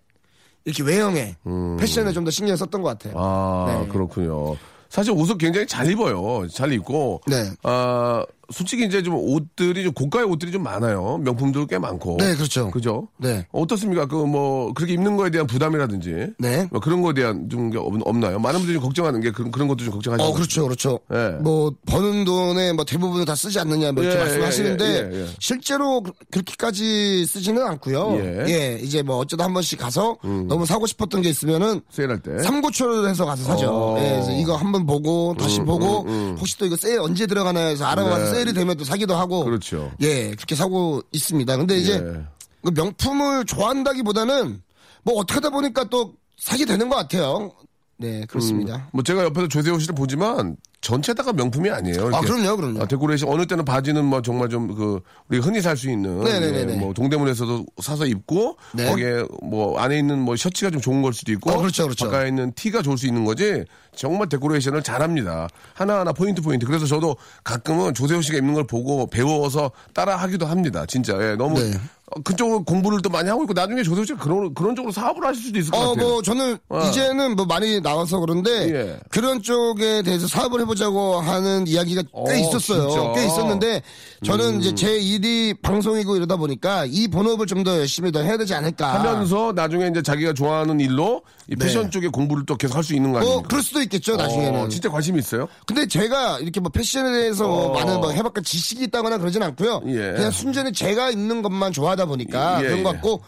이렇게 0.67 0.83
외형에 0.83 1.37
패션에 1.79 2.13
좀 2.13 2.25
더 2.25 2.31
신경 2.31 2.55
썼던 2.57 2.83
것 2.83 2.89
같아요. 2.91 3.15
음. 3.15 3.19
아, 3.19 3.81
네. 3.83 3.89
그렇군요. 3.89 4.57
사실 4.89 5.13
옷을 5.13 5.39
굉장히 5.39 5.67
잘 5.67 5.91
입어요. 5.91 6.47
잘 6.49 6.73
입고. 6.73 7.21
네. 7.27 7.51
아, 7.63 8.25
솔직히 8.53 8.85
이제 8.87 9.03
좀 9.03 9.15
옷들이 9.15 9.85
좀 9.85 9.93
고가의 9.93 10.27
옷들이 10.27 10.53
좀 10.53 10.63
많아요. 10.63 11.19
명품들 11.23 11.67
꽤 11.67 11.79
많고. 11.79 12.17
네, 12.19 12.35
그렇죠. 12.37 12.71
그죠? 12.71 13.09
네. 13.19 13.47
어떻습니까? 13.53 14.07
그 14.07 14.27
뭐 14.27 14.73
그렇게 14.73 14.93
입는 14.95 15.17
거에 15.17 15.31
대한 15.31 15.47
부담이라든지. 15.47 16.35
네. 16.39 16.67
뭐 16.71 16.81
그런 16.81 17.01
거에 17.03 17.15
대한 17.15 17.49
좀 17.49 17.71
없- 17.77 18.07
없나요? 18.07 18.39
많은 18.39 18.61
분들이 18.61 18.79
걱정하는 18.79 19.21
게 19.21 19.31
그런 19.31 19.51
그런 19.51 19.69
것도 19.69 19.85
좀 19.85 19.93
걱정하시죠. 19.95 20.29
어, 20.29 20.33
그렇죠, 20.33 20.65
그렇죠. 20.65 20.99
예. 21.13 21.29
뭐, 21.41 21.73
버는 21.87 22.25
돈의 22.25 22.73
뭐 22.75 22.85
대부분을 22.85 23.25
다 23.25 23.35
쓰지 23.35 23.59
않느냐, 23.61 23.93
뭐 23.93 24.03
이렇게 24.03 24.19
예, 24.19 24.23
말씀하시는데, 24.23 24.85
예, 24.85 25.11
예, 25.13 25.21
예. 25.23 25.27
실제로 25.39 26.03
그- 26.03 26.13
그렇게까지 26.31 27.27
쓰지는 27.27 27.63
않고요. 27.63 28.15
예. 28.17 28.21
음. 28.21 28.45
예. 28.49 28.79
이제 28.83 29.03
뭐 29.03 29.17
어쩌다 29.19 29.45
한 29.45 29.55
번씩 29.55 29.79
가서 29.79 30.17
너무 30.23 30.67
사고 30.67 30.87
싶었던 30.87 31.23
게 31.23 31.29
있으면은, 31.29 31.81
세일할 31.91 32.21
때. 32.23 32.39
삼고초를 32.43 33.09
해서 33.09 33.25
가서 33.27 33.45
사죠. 33.45 33.71
어. 33.71 33.97
예, 34.01 34.11
그래서 34.11 34.33
이거 34.33 34.57
한번 34.57 34.87
보고, 34.87 35.35
다시 35.39 35.61
보고, 35.61 36.07
혹시 36.39 36.57
또 36.59 36.67
이거 36.67 36.77
세일 36.77 37.01
언제 37.01 37.27
들어가나 37.27 37.61
해서 37.61 37.85
알아봐서 37.87 38.33
네. 38.33 38.36
세일이 38.37 38.53
되면 38.53 38.77
또 38.77 38.85
사기도 38.85 39.15
하고, 39.17 39.45
그렇죠. 39.45 39.93
예, 40.01 40.31
그렇게 40.31 40.55
사고 40.55 41.03
있습니다. 41.13 41.57
근데 41.57 41.77
이제, 41.79 41.95
예. 41.95 42.25
그 42.63 42.71
명품을 42.75 43.45
좋아한다기보다는, 43.47 44.63
뭐 45.03 45.15
어떻게 45.17 45.35
하다 45.35 45.51
보니까 45.51 45.85
또 45.85 46.15
사게 46.39 46.65
되는 46.65 46.89
것 46.89 46.97
같아요. 46.97 47.53
네, 47.99 48.25
그렇습니다. 48.27 48.89
뭐 48.93 49.03
제가 49.03 49.25
옆에서 49.25 49.49
조세호 49.49 49.79
씨를 49.79 49.95
보지만 49.95 50.57
전체다가 50.83 51.33
명품이 51.33 51.71
아니에요. 51.71 52.11
아. 52.15 52.21
그럼요, 52.21 52.57
그럼요. 52.57 52.83
아, 52.83 52.87
데코레이션 52.87 53.29
어느 53.29 53.47
때는 53.47 53.65
바지는 53.65 54.05
뭐 54.05 54.23
정말 54.23 54.49
좀 54.49 54.67
그 54.77 55.01
우리 55.29 55.39
흔히 55.39 55.61
살 55.63 55.77
수 55.77 55.91
있는 55.91 56.23
네네네네. 56.23 56.73
예, 56.75 56.77
뭐 56.77 56.93
동대문에서도 56.93 57.65
사서 57.83 58.07
입고 58.07 58.57
네. 58.75 58.89
거기에 58.89 59.25
뭐 59.43 59.79
안에 59.79 59.99
있는 59.99 60.19
뭐 60.19 60.37
셔츠가 60.37 60.71
좀 60.71 60.81
좋은 60.81 61.03
걸 61.03 61.13
수도 61.13 61.33
있고 61.33 61.51
어, 61.51 61.59
그렇죠, 61.59 61.85
그렇죠. 61.85 62.05
바깥에 62.07 62.29
있는 62.29 62.53
티가 62.53 62.83
좋을 62.83 62.99
수 62.99 63.07
있는 63.07 63.25
거지 63.25 63.65
정말 63.95 64.29
데코레이션을 64.29 64.83
잘합니다. 64.83 65.49
하나하나 65.75 66.13
포인트 66.13 66.43
포인트. 66.43 66.67
그래서 66.67 66.85
저도 66.87 67.17
가끔은 67.43 67.95
조세호 67.95 68.21
씨가 68.21 68.39
입는 68.39 68.55
걸 68.55 68.67
보고 68.67 69.07
배워서 69.07 69.71
따라 69.95 70.17
하기도 70.17 70.47
합니다. 70.47 70.85
진짜 70.87 71.15
예, 71.21 71.37
너무 71.37 71.59
네. 71.59 71.79
어, 72.15 72.21
그쪽으로 72.23 72.63
공부를 72.63 73.01
또 73.03 73.11
많이 73.11 73.29
하고 73.29 73.43
있고 73.43 73.53
나중에 73.53 73.83
조세호 73.83 74.05
씨가 74.05 74.19
그런 74.23 74.55
그런 74.55 74.77
쪽으로 74.77 74.93
사업을 74.93 75.27
하실 75.27 75.43
수도 75.43 75.59
있을 75.59 75.73
것 75.73 75.79
어, 75.79 75.89
같아요. 75.95 76.07
뭐, 76.09 76.23
저는 76.23 76.57
어. 76.69 76.81
이제는 76.89 77.35
뭐 77.35 77.45
많이 77.47 77.81
나와서 77.81 78.21
그런데 78.21 78.51
예. 78.73 79.01
그런 79.11 79.43
쪽에 79.43 80.03
대해서 80.03 80.29
사업을 80.29 80.61
해보자고 80.61 81.21
하는 81.21 81.67
이야기가 81.67 82.03
꽤 82.03 82.33
어, 82.33 82.37
있었어요. 82.37 82.89
진짜? 82.91 83.03
음. 83.03 83.15
꽤 83.15 83.27
있었는데 83.27 83.83
저는 84.25 84.61
이제 84.61 84.75
제 84.75 84.97
일이 84.99 85.53
방송이고 85.55 86.15
이러다 86.17 86.37
보니까 86.37 86.85
이 86.87 87.09
본업을 87.09 87.47
좀 87.47 87.57
더 87.67 87.77
열심히 87.79 88.13
더 88.13 88.21
해야 88.21 88.37
되지 88.37 88.55
않을까. 88.55 88.95
하면서 89.03 89.51
나중에 89.57 89.89
이제 89.89 90.01
자기가 90.03 90.35
좋아하는 90.35 90.79
일로 90.79 91.23
이 91.51 91.57
패션 91.57 91.85
네. 91.85 91.91
쪽에 91.91 92.07
공부를 92.09 92.45
또 92.47 92.55
계속 92.57 92.77
할 92.77 92.85
수 92.85 92.95
있는 92.95 93.11
거 93.13 93.19
아닙니까? 93.19 93.41
어, 93.41 93.43
그럴 93.49 93.61
수도 93.63 93.81
있겠죠, 93.83 94.15
나중에는. 94.15 94.61
어, 94.61 94.69
진짜 94.69 94.89
관심이 94.89 95.19
있어요? 95.19 95.49
근데 95.67 95.89
제가 95.89 96.39
이렇게 96.39 96.61
뭐 96.61 96.71
패션에 96.71 97.11
대해서 97.11 97.49
뭐 97.49 97.71
어. 97.71 97.73
많은 97.73 98.01
뭐 98.01 98.11
해박한 98.13 98.45
지식이 98.45 98.85
있다거나 98.85 99.19
그러진 99.19 99.43
않고요. 99.43 99.81
예. 99.87 100.13
그냥 100.13 100.31
순전히 100.31 100.73
제가 100.73 101.11
입는 101.11 101.43
것만 101.43 101.73
좋아 101.73 101.96
하다 101.97 102.07
보니까 102.07 102.61
예, 102.63 102.67
그런 102.69 102.83
것 102.83 102.91
예. 102.91 102.93
같고 102.95 103.23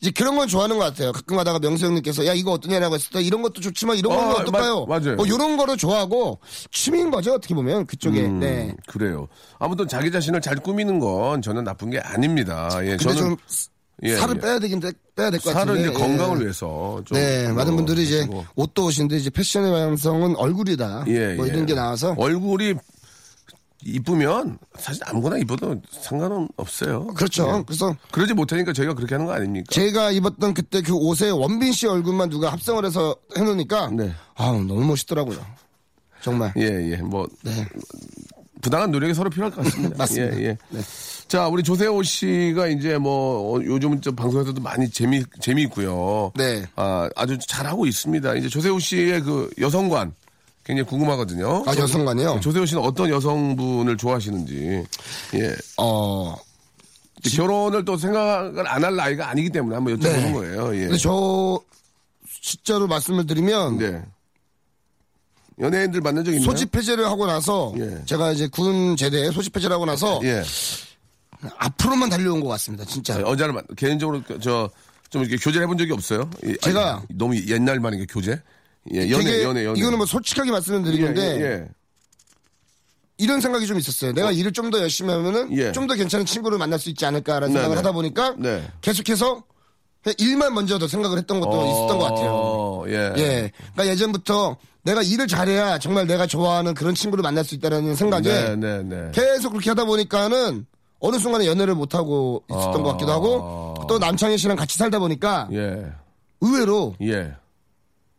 이제 0.00 0.10
그런 0.10 0.36
건 0.36 0.46
좋아하는 0.48 0.76
것 0.78 0.84
같아요. 0.84 1.12
가끔 1.12 1.36
가다가 1.36 1.58
명수 1.58 1.86
형님께서 1.86 2.26
야 2.26 2.34
이거 2.34 2.52
어떠냐라고 2.52 2.94
했을 2.96 3.10
때 3.10 3.22
이런 3.22 3.40
것도 3.40 3.60
좋지만 3.62 3.96
이런 3.96 4.14
건 4.14 4.28
어, 4.28 4.30
어떨까요? 4.32 4.84
맞- 4.86 5.02
맞아요. 5.02 5.16
뭐 5.16 5.24
이런 5.26 5.56
거를 5.56 5.76
좋아하고 5.78 6.38
취미인 6.70 7.10
거죠 7.10 7.32
어떻게 7.34 7.54
보면 7.54 7.86
그쪽에. 7.86 8.20
음, 8.26 8.38
네. 8.40 8.74
그래요. 8.86 9.28
아무튼 9.58 9.88
자기 9.88 10.10
자신을 10.12 10.42
잘 10.42 10.56
꾸미는 10.56 10.98
건 10.98 11.40
저는 11.40 11.64
나쁜 11.64 11.88
게 11.90 11.98
아닙니다. 12.00 12.68
예, 12.84 12.96
저는 12.98 13.16
좀 13.16 13.36
예, 14.02 14.16
살을 14.16 14.36
예. 14.36 14.40
빼야 14.40 14.58
되긴 14.58 14.80
돼- 14.80 14.92
빼야 15.16 15.30
될 15.30 15.40
것 15.40 15.54
같은데. 15.54 15.80
이제 15.80 15.88
예. 15.88 15.92
건강을 15.94 16.40
위해서 16.42 17.00
좀 17.06 17.16
네, 17.16 17.48
많은 17.52 17.72
어, 17.72 17.76
분들이 17.76 18.02
이제. 18.02 18.28
옷도 18.56 18.84
옷인데 18.86 19.16
이제 19.16 19.30
패션의 19.30 19.70
완성은 19.70 20.36
얼굴이다. 20.36 21.04
예, 21.06 21.34
뭐 21.34 21.46
예. 21.46 21.50
이런 21.52 21.64
게 21.64 21.72
나와서 21.74 22.14
얼굴이 22.18 22.74
이쁘면 23.84 24.58
사실 24.78 25.02
아무거나 25.06 25.38
입어도 25.38 25.76
상관은 25.90 26.48
없어요. 26.56 27.06
그렇죠. 27.08 27.58
예. 27.58 27.62
그래서 27.66 27.94
그러지 28.10 28.34
못하니까 28.34 28.72
저희가 28.72 28.94
그렇게 28.94 29.14
하는 29.14 29.26
거 29.26 29.32
아닙니까? 29.32 29.66
제가 29.70 30.10
입었던 30.12 30.54
그때 30.54 30.80
그 30.82 30.94
옷에 30.94 31.30
원빈 31.30 31.72
씨 31.72 31.86
얼굴만 31.86 32.30
누가 32.30 32.50
합성을 32.50 32.84
해서 32.84 33.14
해놓으니까 33.36 33.90
네. 33.90 34.12
아 34.36 34.46
너무 34.46 34.84
멋있더라고요. 34.84 35.38
정말. 36.22 36.52
예, 36.56 36.92
예. 36.92 36.96
뭐 36.96 37.26
네. 37.42 37.66
부당한 38.62 38.90
노력이 38.90 39.12
서로 39.12 39.28
필요할 39.28 39.54
것 39.54 39.62
같습니다. 39.64 39.96
맞습니다. 39.98 40.40
예, 40.40 40.44
예. 40.46 40.58
자, 41.28 41.48
우리 41.48 41.62
조세호 41.62 42.02
씨가 42.02 42.68
이제 42.68 42.96
뭐 42.96 43.56
어, 43.58 43.62
요즘 43.62 44.00
저 44.00 44.10
방송에서도 44.12 44.60
많이 44.60 44.88
재미 44.90 45.22
재미있고요. 45.40 46.32
네. 46.34 46.64
아, 46.76 47.08
아주 47.14 47.36
잘하고 47.46 47.86
있습니다. 47.86 48.34
이제 48.36 48.48
조세호 48.48 48.78
씨의 48.78 49.20
그 49.20 49.50
여성관 49.60 50.12
굉장히 50.64 50.88
궁금하거든요. 50.88 51.64
아 51.66 51.74
여성관이요. 51.76 52.40
조세호 52.40 52.64
씨는 52.66 52.82
어떤 52.82 53.10
여성분을 53.10 53.96
좋아하시는지. 53.96 54.84
예. 55.34 55.54
어. 55.78 56.34
결혼을 57.36 57.84
또 57.84 57.96
생각을 57.96 58.66
안 58.68 58.84
할 58.84 58.96
나이가 58.96 59.28
아니기 59.30 59.48
때문에 59.50 59.74
한번 59.76 59.98
여쭤보는 59.98 60.22
네. 60.26 60.32
거예요. 60.32 60.76
예. 60.76 60.96
저 60.98 61.58
진짜로 62.42 62.86
말씀을 62.86 63.26
드리면 63.26 63.78
네. 63.78 64.02
연예인들 65.60 66.00
만난 66.00 66.24
적 66.24 66.32
있나요? 66.32 66.44
소집 66.44 66.74
해제를 66.76 67.06
하고 67.06 67.26
나서 67.26 67.72
예. 67.78 68.02
제가 68.06 68.32
이제 68.32 68.48
군 68.48 68.96
제대에 68.96 69.30
소집 69.30 69.54
해제를 69.56 69.74
하고 69.74 69.86
나서 69.86 70.20
예. 70.24 70.42
앞으로만 71.58 72.08
달려온 72.10 72.40
것 72.40 72.48
같습니다. 72.48 72.84
진짜. 72.86 73.20
여자를 73.20 73.52
만 73.54 73.64
개인적으로 73.76 74.22
그저좀 74.22 75.22
이렇게 75.22 75.36
교제를 75.36 75.62
해본 75.64 75.78
적이 75.78 75.92
없어요. 75.92 76.28
이- 76.42 76.54
제가- 76.56 76.96
아니, 76.96 77.02
너무 77.10 77.36
옛날만인 77.36 78.00
게 78.00 78.06
교제. 78.06 78.40
예, 78.92 79.10
연애, 79.10 79.24
되게 79.24 79.42
연애, 79.44 79.64
연애. 79.64 79.78
이거는 79.80 79.98
뭐 79.98 80.06
솔직하게 80.06 80.50
말씀을 80.50 80.80
예, 80.80 80.84
드리는데 80.84 81.40
예, 81.40 81.44
예. 81.44 81.68
이런 83.18 83.40
생각이 83.40 83.66
좀 83.66 83.78
있었어요. 83.78 84.12
내가 84.12 84.32
일을 84.32 84.52
좀 84.52 84.70
더 84.70 84.80
열심히 84.80 85.12
하면은 85.12 85.56
예. 85.56 85.72
좀더 85.72 85.94
괜찮은 85.94 86.26
친구를 86.26 86.58
만날 86.58 86.78
수 86.78 86.90
있지 86.90 87.06
않을까라는 87.06 87.48
네, 87.48 87.52
생각을 87.54 87.76
네. 87.76 87.78
하다 87.78 87.92
보니까 87.92 88.34
네. 88.38 88.62
계속해서 88.80 89.44
일만 90.18 90.52
먼저 90.52 90.78
더 90.78 90.86
생각을 90.88 91.16
했던 91.18 91.40
것도 91.40 91.64
있었던 91.66 91.98
것 91.98 92.04
같아요. 92.04 92.30
어, 92.32 92.84
예. 92.88 93.12
예. 93.16 93.52
그러니까 93.72 93.86
예전부터 93.86 94.56
내가 94.82 95.00
일을 95.02 95.26
잘해야 95.26 95.78
정말 95.78 96.06
내가 96.06 96.26
좋아하는 96.26 96.74
그런 96.74 96.94
친구를 96.94 97.22
만날 97.22 97.42
수 97.44 97.54
있다는 97.54 97.94
생각에 97.94 98.22
네, 98.22 98.56
네, 98.56 98.82
네. 98.82 99.10
계속 99.12 99.50
그렇게 99.50 99.70
하다 99.70 99.84
보니까는 99.86 100.66
어느 101.00 101.18
순간에 101.18 101.46
연애를 101.46 101.74
못 101.74 101.94
하고 101.94 102.42
있었던 102.50 102.80
아. 102.80 102.82
것 102.82 102.84
같기도 102.92 103.12
하고 103.12 103.74
또 103.88 103.98
남창희 103.98 104.36
씨랑 104.38 104.56
같이 104.56 104.76
살다 104.76 104.98
보니까 104.98 105.48
예. 105.52 105.86
의외로 106.40 106.94
예. 107.02 107.34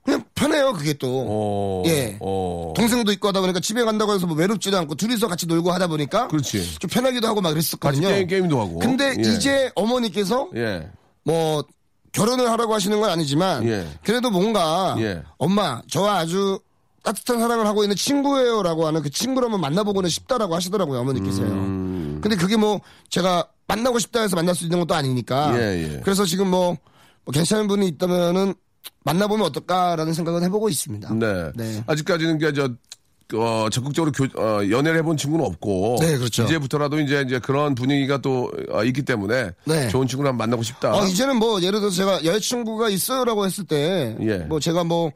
그냥 0.06 0.24
편해요 0.36 0.72
그게 0.74 0.94
또 0.94 1.26
어. 1.28 1.84
예. 1.88 2.16
어. 2.22 2.74
동생도 2.76 3.12
있고 3.14 3.30
하다 3.30 3.42
보니까 3.42 3.60
집에 3.60 3.84
간다고 3.84 4.14
해서 4.14 4.28
뭐 4.28 4.38
외롭지도 4.38 4.78
않고 4.78 4.94
둘이서 4.94 5.28
같이 5.28 5.48
놀고 5.48 5.72
하다 5.72 5.88
보니까 5.88 6.28
그렇지. 6.28 6.78
좀 6.78 6.90
편하기도 6.90 7.28
하고 7.28 7.42
막 7.42 7.50
같이 7.50 7.56
그랬었거든요. 7.56 8.08
게임, 8.10 8.28
게임 8.28 8.48
도 8.48 8.62
하고. 8.62 8.78
근데 8.78 9.16
예. 9.18 9.22
이제 9.22 9.72
어머니께서 9.74 10.50
예. 10.56 10.88
뭐 11.24 11.64
결혼을 12.12 12.50
하라고 12.52 12.76
하시는 12.76 13.02
건 13.02 13.10
아니지만 13.10 13.68
예. 13.68 13.88
그래도 14.04 14.30
뭔가 14.30 14.96
예. 15.00 15.24
엄마 15.40 15.82
저와 15.90 16.20
아주 16.20 16.60
따뜻한 17.04 17.40
사랑을 17.40 17.66
하고 17.66 17.84
있는 17.84 17.96
친구예요라고 17.96 18.86
하는 18.86 19.02
그 19.02 19.10
친구를 19.10 19.48
한번 19.48 19.62
만나보고는 19.62 20.10
싶다라고 20.10 20.56
하시더라고요 20.56 21.00
어머니께서요. 21.00 21.48
음. 21.48 22.20
근데 22.22 22.36
그게 22.36 22.58
뭐 22.58 22.80
제가 23.10 23.48
만나고 23.68 23.98
싶다 23.98 24.22
해서 24.22 24.36
만날 24.36 24.54
수 24.54 24.66
있는 24.66 24.80
것도 24.80 24.94
아니니까. 24.94 25.60
예, 25.60 25.96
예. 25.96 26.00
그래서 26.04 26.26
지금 26.26 26.50
뭐, 26.50 26.78
뭐 27.24 27.32
괜찮은 27.34 27.68
분이 27.68 27.88
있다면은 27.88 28.54
만나보면 29.04 29.46
어떨까라는 29.48 30.14
생각은 30.14 30.44
해보고 30.44 30.70
있습니다. 30.70 31.14
네. 31.14 31.52
네. 31.56 31.84
아직까지는 31.88 32.40
그저 32.40 32.70
어, 33.34 33.68
적극적으로 33.72 34.12
교, 34.12 34.26
어, 34.40 34.70
연애를 34.70 35.00
해본 35.00 35.18
친구는 35.18 35.46
없고. 35.46 35.98
네, 36.00 36.18
그렇죠. 36.18 36.44
이제부터라도 36.44 37.00
이제 37.00 37.24
이제 37.26 37.40
그런 37.40 37.74
분위기가 37.74 38.20
또 38.20 38.52
어, 38.70 38.84
있기 38.84 39.04
때문에. 39.04 39.52
네. 39.66 39.88
좋은 39.90 40.08
친구를 40.08 40.30
한번 40.30 40.46
만나고 40.46 40.64
싶다. 40.64 40.96
어, 40.96 41.06
이제는 41.08 41.38
뭐 41.38 41.62
예를 41.62 41.80
들어서 41.80 41.96
제가 41.96 42.24
여자친구가 42.24 42.90
있어요라고 42.90 43.46
했을 43.46 43.64
때, 43.64 44.16
예. 44.22 44.38
뭐 44.40 44.60
제가 44.60 44.84
뭐 44.84 45.12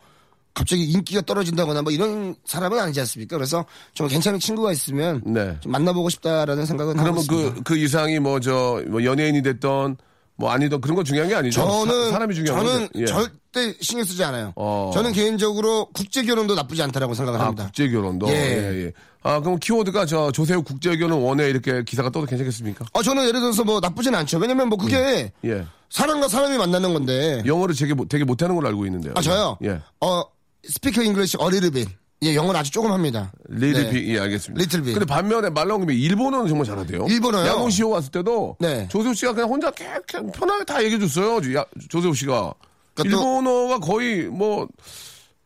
갑자기 0.55 0.85
인기가 0.85 1.21
떨어진다거나 1.21 1.83
뭐 1.83 1.91
이런 1.91 2.35
사람은 2.45 2.79
아니지 2.79 2.99
않습니까? 3.01 3.37
그래서 3.37 3.63
좀 3.93 4.07
괜찮은 4.07 4.39
친구가 4.39 4.71
있으면 4.71 5.21
네. 5.25 5.55
좀 5.61 5.71
만나보고 5.71 6.09
싶다라는 6.09 6.65
생각은 6.65 6.97
하고 6.97 7.03
그러면 7.03 7.21
있습니다. 7.21 7.53
그, 7.55 7.63
그 7.63 7.77
이상이 7.77 8.19
뭐 8.19 8.39
저, 8.39 8.83
뭐 8.87 9.03
연예인이 9.03 9.43
됐던 9.43 9.97
뭐 10.39 10.49
아니던 10.51 10.79
그런 10.79 10.95
건 10.95 11.03
중요한 11.03 11.27
게 11.29 11.35
아니죠. 11.35 11.61
저는 11.61 12.11
사, 12.11 12.17
람이 12.19 12.33
중요한 12.33 12.65
저는. 12.65 12.87
예. 12.95 13.05
절대 13.05 13.73
신경 13.81 14.05
쓰지 14.05 14.23
않아요. 14.23 14.53
어. 14.55 14.89
저는 14.93 15.11
개인적으로 15.11 15.87
국제 15.93 16.23
결혼도 16.23 16.55
나쁘지 16.55 16.81
않다라고 16.81 17.13
생각을 17.13 17.41
아, 17.41 17.45
합니다. 17.45 17.65
국제 17.65 17.89
결혼도. 17.89 18.29
예. 18.29 18.33
예, 18.33 18.85
예. 18.85 18.91
아, 19.21 19.41
그럼 19.41 19.59
키워드가 19.59 20.05
저 20.05 20.31
조세호 20.31 20.61
국제 20.61 20.95
결혼 20.95 21.21
원해 21.21 21.49
이렇게 21.49 21.83
기사가 21.83 22.09
떠도 22.09 22.25
괜찮겠습니까? 22.25 22.85
어, 22.93 23.03
저는 23.03 23.27
예를 23.27 23.41
들어서 23.41 23.65
뭐 23.65 23.81
나쁘진 23.81 24.15
않죠. 24.15 24.37
왜냐면 24.37 24.69
뭐 24.69 24.77
그게 24.77 25.33
예. 25.43 25.65
사람과 25.89 26.29
사람이 26.29 26.57
만나는 26.57 26.93
건데. 26.93 27.43
영어를 27.45 27.75
되게, 27.75 27.93
못- 27.93 28.07
되게 28.07 28.23
못하는 28.23 28.55
걸로 28.55 28.69
알고 28.69 28.85
있는데요. 28.85 29.13
아, 29.17 29.21
저요? 29.21 29.57
예. 29.65 29.81
어, 29.99 30.23
speak 30.63 31.03
English 31.03 31.35
a 31.37 31.42
little 31.42 31.68
bit. 31.68 31.85
예, 32.21 32.35
영어를 32.35 32.59
아주 32.59 32.69
조금 32.71 32.91
합니다. 32.91 33.31
리틀 33.47 33.83
네. 33.85 33.89
비, 33.91 34.13
예, 34.13 34.19
알겠습니다. 34.19 34.61
리틀 34.61 34.81
비. 34.83 34.91
근데 34.93 35.05
반면에 35.05 35.49
말 35.49 35.67
나온 35.69 35.81
김에 35.81 35.93
일본어는 35.95 36.47
정말 36.47 36.65
잘하대요. 36.65 37.05
일본어요? 37.07 37.47
야노시오 37.47 37.89
왔을 37.91 38.11
때도 38.11 38.57
네. 38.59 38.87
조세호 38.89 39.13
씨가 39.13 39.33
그냥 39.33 39.49
혼자 39.49 39.71
개- 39.71 39.87
그냥 40.05 40.29
편하게 40.31 40.65
다 40.65 40.83
얘기해 40.83 40.99
줬어요. 40.99 41.37
야, 41.55 41.63
조세호 41.87 42.13
씨가. 42.13 42.53
그러니까 42.93 43.17
또- 43.17 43.23
일본어가 43.39 43.79
거의 43.79 44.23
뭐 44.25 44.67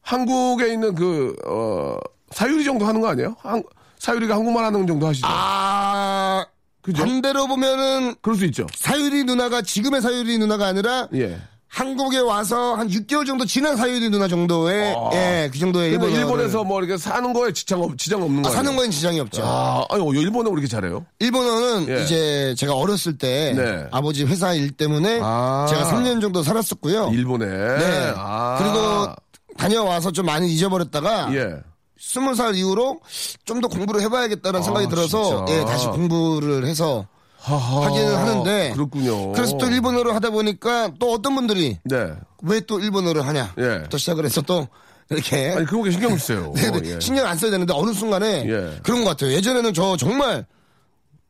한국에 0.01 0.73
있는 0.73 0.95
그, 0.95 1.35
어, 1.45 1.95
사유리 2.31 2.63
정도 2.65 2.85
하는 2.87 2.99
거 3.01 3.07
아니에요? 3.09 3.35
한, 3.41 3.63
사유리가 3.99 4.33
한국말 4.35 4.65
하는 4.65 4.87
정도 4.87 5.07
하시죠? 5.07 5.27
아, 5.29 6.43
그죠? 6.81 7.03
반대로 7.03 7.45
보면은 7.47 8.15
그럴 8.21 8.35
수 8.35 8.45
있죠. 8.45 8.65
사유리 8.75 9.25
누나가 9.25 9.61
지금의 9.61 10.01
사유리 10.01 10.39
누나가 10.39 10.65
아니라 10.65 11.07
예. 11.13 11.39
한국에 11.73 12.19
와서 12.19 12.75
한 12.75 12.87
6개월 12.87 13.25
정도 13.25 13.45
지난 13.45 13.75
사유리 13.75 14.11
누나 14.11 14.27
정도의 14.27 14.93
아. 14.95 15.09
예, 15.13 15.49
그 15.51 15.57
정도의 15.57 15.93
일본어를 15.93 16.19
일본에서 16.19 16.63
뭐 16.63 16.79
이렇게 16.79 16.97
사는 16.97 17.33
거에 17.33 17.51
지장, 17.51 17.81
없, 17.81 17.97
지장 17.97 18.21
없는 18.21 18.45
아, 18.45 18.49
거 18.49 18.53
사는? 18.53 18.75
거엔 18.75 18.91
지장이 18.91 19.19
없죠. 19.19 19.41
아, 19.43 19.83
아니, 19.89 20.07
일본어 20.19 20.51
왜 20.51 20.53
이렇게 20.53 20.67
잘해요? 20.67 21.03
일본어는 21.17 21.89
예. 21.89 22.03
이제 22.03 22.53
제가 22.59 22.75
어렸을 22.75 23.17
때 23.17 23.53
네. 23.55 23.87
아버지 23.91 24.23
회사 24.23 24.53
일 24.53 24.69
때문에 24.69 25.19
아. 25.23 25.65
제가 25.67 25.85
3년 25.89 26.21
정도 26.21 26.43
살았었고요. 26.43 27.09
일본에. 27.11 27.47
네. 27.47 28.13
아. 28.17 28.57
그리고 28.59 29.15
다녀와서 29.57 30.11
좀 30.11 30.27
많이 30.27 30.53
잊어버렸다가 30.53 31.33
예. 31.33 31.55
스무 31.99 32.35
살 32.35 32.53
이후로 32.53 32.99
좀 33.45 33.61
더 33.61 33.67
공부를 33.67 34.01
해봐야겠다는 34.01 34.59
아, 34.59 34.63
생각이 34.63 34.89
들어서 34.89 35.45
진짜. 35.47 35.53
예, 35.59 35.65
다시 35.65 35.87
공부를 35.87 36.65
해서 36.65 37.07
하하. 37.43 37.85
하기는 37.85 38.15
하는데 38.15 38.71
그렇군요. 38.73 39.33
그래서 39.33 39.57
또 39.57 39.67
일본어를 39.67 40.15
하다 40.15 40.29
보니까 40.29 40.91
또 40.99 41.11
어떤 41.13 41.35
분들이 41.35 41.77
네. 41.83 42.13
왜 42.41 42.61
또 42.61 42.79
일본어를 42.79 43.25
하냐 43.27 43.53
예. 43.59 43.83
또 43.89 43.97
시작을 43.97 44.25
해서 44.25 44.41
또 44.41 44.67
이렇게 45.09 45.51
아니, 45.51 45.65
그런 45.65 45.83
게 45.83 45.91
신경 45.91 46.17
쓰세요. 46.17 46.51
네, 46.55 46.71
네. 46.71 46.95
예. 46.95 46.99
신경 47.01 47.25
안 47.27 47.37
써야 47.37 47.51
되는데 47.51 47.73
어느 47.73 47.91
순간에 47.93 48.45
예. 48.47 48.79
그런 48.83 49.03
것 49.03 49.09
같아요. 49.11 49.33
예전에는 49.33 49.73
저 49.73 49.97
정말 49.97 50.45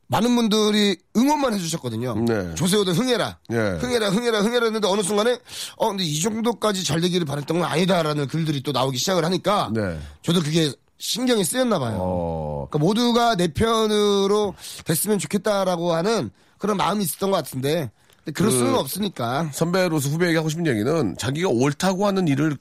많은 0.06 0.36
분들이 0.36 0.96
응원만 1.16 1.54
해주셨거든요. 1.54 2.14
네. 2.28 2.54
조세호도 2.54 2.92
흥해라, 2.92 3.38
예. 3.50 3.56
흥해라, 3.56 4.10
흥해라, 4.10 4.40
흥해라 4.42 4.66
했는데 4.66 4.86
어느 4.86 5.02
순간에 5.02 5.38
어 5.76 5.88
근데 5.88 6.04
이 6.04 6.20
정도까지 6.20 6.84
잘 6.84 7.00
되기를 7.00 7.26
바랬던 7.26 7.58
건 7.58 7.68
아니다라는 7.68 8.28
글들이 8.28 8.62
또 8.62 8.70
나오기 8.70 8.98
시작을 8.98 9.24
하니까 9.24 9.70
네. 9.74 9.98
저도 10.22 10.40
그게 10.42 10.70
신경이 10.98 11.42
쓰였나 11.44 11.78
봐요. 11.80 11.96
어. 12.00 12.53
그러니까 12.70 12.78
모두가 12.78 13.36
내 13.36 13.48
편으로 13.48 14.54
됐으면 14.84 15.18
좋겠다라고 15.18 15.92
하는 15.94 16.30
그런 16.58 16.76
마음이 16.76 17.04
있었던 17.04 17.30
것 17.30 17.36
같은데 17.36 17.90
그럴 18.34 18.50
그- 18.50 18.56
수는 18.56 18.74
없으니까 18.76 19.50
선배로서 19.52 20.08
후배에게 20.10 20.36
하고 20.36 20.48
싶은 20.48 20.66
얘기는 20.66 21.16
자기가 21.18 21.48
옳다고 21.48 22.06
하는 22.06 22.26
일을 22.28 22.56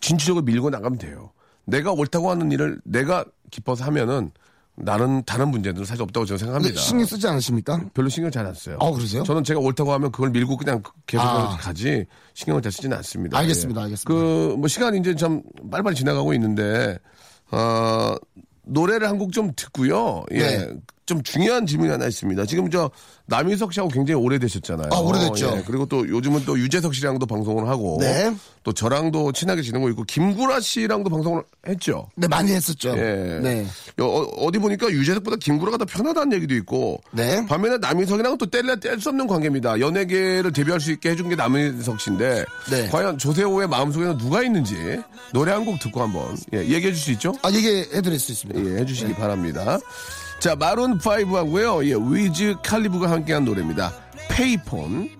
진취적으로 0.00 0.44
밀고 0.44 0.70
나가면 0.70 0.98
돼요. 0.98 1.30
내가 1.66 1.92
옳다고 1.92 2.30
하는 2.30 2.50
일을 2.52 2.80
내가 2.84 3.24
기뻐서 3.50 3.84
하면은 3.84 4.30
나는 4.76 5.22
다른 5.26 5.48
문제들은 5.50 5.84
사실 5.84 6.02
없다고 6.02 6.24
저는 6.24 6.38
생각합니다. 6.38 6.80
신경 6.80 7.04
쓰지 7.04 7.26
않으십니까? 7.28 7.84
별로 7.92 8.08
신경 8.08 8.30
잘 8.30 8.46
안 8.46 8.54
써요. 8.54 8.78
아, 8.80 8.90
그러세요? 8.90 9.22
저는 9.24 9.44
제가 9.44 9.60
옳다고 9.60 9.92
하면 9.92 10.10
그걸 10.10 10.30
밀고 10.30 10.56
그냥 10.56 10.82
계속 11.06 11.22
아. 11.22 11.58
가지 11.60 12.06
신경을 12.32 12.62
잘 12.62 12.72
쓰지는 12.72 12.96
않습니다. 12.96 13.36
알겠습니다, 13.36 13.78
예. 13.80 13.84
알겠습니다. 13.84 14.08
그, 14.10 14.54
뭐, 14.58 14.68
시간이 14.68 14.98
이제 15.00 15.14
좀 15.14 15.42
빨리빨리 15.70 15.94
지나가고 15.96 16.32
있는데, 16.32 16.96
어, 17.50 18.14
노래를 18.70 19.08
한 19.08 19.18
곡 19.18 19.32
좀 19.32 19.52
듣고요. 19.56 20.24
예. 20.30 20.38
네. 20.38 20.68
좀 21.10 21.22
중요한 21.24 21.66
질문이 21.66 21.90
하나 21.90 22.06
있습니다. 22.06 22.46
지금 22.46 22.70
저 22.70 22.88
남희석 23.26 23.72
씨하고 23.72 23.90
굉장히 23.90 24.20
오래되셨잖아요. 24.22 24.90
아, 24.92 24.98
오래됐죠. 24.98 25.54
예. 25.56 25.64
그리고 25.66 25.86
또 25.86 26.08
요즘은 26.08 26.44
또 26.44 26.56
유재석 26.56 26.94
씨랑도 26.94 27.26
방송을 27.26 27.66
하고, 27.68 27.98
네. 28.00 28.32
또 28.62 28.72
저랑도 28.72 29.32
친하게 29.32 29.62
지내고 29.62 29.88
있고, 29.90 30.04
김구라 30.04 30.60
씨랑도 30.60 31.10
방송을 31.10 31.42
했죠. 31.66 32.08
네 32.14 32.28
많이 32.28 32.52
했었죠. 32.52 32.90
예. 32.96 33.40
네. 33.42 33.66
어, 34.00 34.50
디 34.52 34.58
보니까 34.60 34.88
유재석보다 34.90 35.36
김구라가 35.40 35.78
더 35.78 35.84
편하다는 35.84 36.32
얘기도 36.36 36.54
있고. 36.56 37.00
네. 37.10 37.44
반면에 37.46 37.78
남희석이랑은 37.78 38.38
또 38.38 38.46
뗄래 38.46 38.78
뗄 38.78 39.00
수 39.00 39.08
없는 39.08 39.26
관계입니다. 39.26 39.80
연예계를 39.80 40.52
데뷔할 40.52 40.80
수 40.80 40.92
있게 40.92 41.10
해준 41.10 41.28
게 41.28 41.34
남희석 41.34 42.00
씨인데. 42.00 42.44
네. 42.70 42.88
과연 42.88 43.18
조세호의 43.18 43.66
마음속에는 43.68 44.16
누가 44.18 44.42
있는지 44.44 44.76
노래 45.32 45.50
한 45.52 45.64
곡 45.64 45.78
듣고 45.80 46.00
한번 46.02 46.36
예, 46.54 46.58
얘기해 46.60 46.92
줄 46.92 46.96
수 46.96 47.10
있죠? 47.12 47.32
아 47.42 47.50
얘기해 47.50 48.00
드릴 48.02 48.18
수 48.18 48.32
있습니다. 48.32 48.60
예, 48.64 48.80
해 48.80 48.84
주시기 48.84 49.14
바랍니다. 49.14 49.78
자, 50.40 50.56
마룬 50.56 50.96
5하고요. 50.96 51.84
예, 51.84 51.94
위즈 51.94 52.54
칼리파가 52.62 53.10
함께한 53.10 53.44
노래입니다. 53.44 53.92
Payphone. 54.30 55.10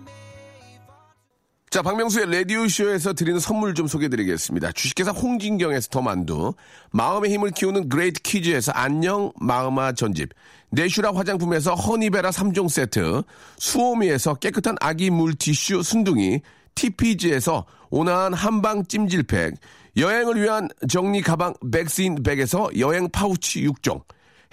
자, 1.69 1.83
박명수의 1.83 2.31
라디오쇼에서 2.31 3.13
드리는 3.13 3.39
선물 3.39 3.75
좀 3.75 3.85
소개해 3.85 4.09
드리겠습니다. 4.09 4.71
주식회사 4.71 5.11
홍진경에서 5.11 5.89
더 5.91 6.01
만두, 6.01 6.55
마음의 6.91 7.31
힘을 7.31 7.51
키우는 7.51 7.87
그레이트 7.87 8.19
키즈에서 8.23 8.71
안녕 8.71 9.31
마음아 9.39 9.91
전집, 9.91 10.29
내슈라 10.71 11.11
화장품에서 11.13 11.75
허니베라 11.75 12.31
3종 12.31 12.67
세트, 12.67 13.21
수오미에서 13.59 14.33
깨끗한 14.33 14.77
아기 14.81 15.11
물티슈 15.11 15.83
순둥이, 15.83 16.41
TPG에서 16.73 17.67
온화한 17.91 18.33
한방 18.33 18.83
찜질팩, 18.87 19.53
여행을 19.97 20.41
위한 20.41 20.67
정리 20.89 21.21
가방 21.21 21.53
백스인 21.71 22.23
백에서 22.23 22.71
여행 22.79 23.07
파우치 23.11 23.63
6종, 23.67 24.01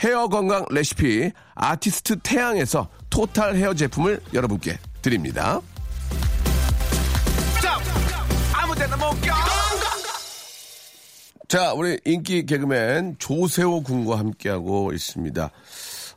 헤어 0.00 0.28
건강 0.28 0.64
레시피 0.70 1.30
아티스트 1.54 2.20
태양에서 2.20 2.88
토탈 3.10 3.56
헤어 3.56 3.74
제품을 3.74 4.20
여러분께 4.32 4.78
드립니다. 5.02 5.60
자, 11.48 11.72
우리 11.72 11.98
인기 12.04 12.44
개그맨 12.44 13.16
조세호 13.18 13.82
군과 13.82 14.18
함께하고 14.18 14.92
있습니다. 14.92 15.50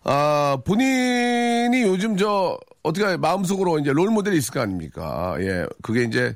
아, 0.03 0.57
본인이 0.65 1.83
요즘 1.83 2.17
저, 2.17 2.59
어떻게 2.83 3.15
마음속으로 3.15 3.79
이제 3.79 3.93
롤 3.93 4.09
모델이 4.09 4.37
있을 4.37 4.53
거 4.53 4.59
아닙니까? 4.59 5.37
예. 5.39 5.65
그게 5.81 6.03
이제, 6.03 6.35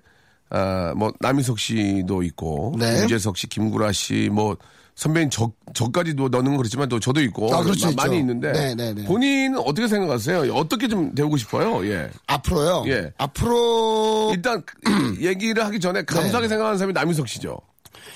아, 0.50 0.94
뭐, 0.96 1.12
남희석 1.20 1.60
씨도 1.60 2.24
있고, 2.24 2.76
네. 2.80 3.04
유재석 3.04 3.38
씨, 3.38 3.48
김구라 3.48 3.92
씨, 3.92 4.30
뭐, 4.32 4.56
선배님 4.96 5.30
저, 5.30 5.52
저까지도 5.74 6.30
넣는 6.30 6.52
건 6.52 6.58
그렇지만 6.58 6.88
또 6.88 7.00
저도 7.02 7.22
있고 7.22 7.54
아, 7.54 7.62
그렇죠, 7.62 7.88
마- 7.88 8.04
많이. 8.06 8.18
있는데 8.20 8.52
네, 8.54 8.76
네, 8.76 8.94
네. 8.94 9.04
본인은 9.04 9.60
어떻게 9.60 9.88
생각하세요? 9.90 10.54
어떻게 10.54 10.88
좀 10.88 11.14
배우고 11.14 11.36
싶어요? 11.38 11.86
예. 11.86 12.10
앞으로요. 12.28 12.86
예. 12.88 13.12
앞으로 13.18 14.32
일단 14.34 14.64
얘기를 15.20 15.66
하기 15.66 15.80
전에 15.82 16.04
감사하게 16.04 16.44
네. 16.46 16.48
생각하는 16.50 16.78
사람이 16.78 16.94
남희석 16.94 17.28
씨죠. 17.28 17.58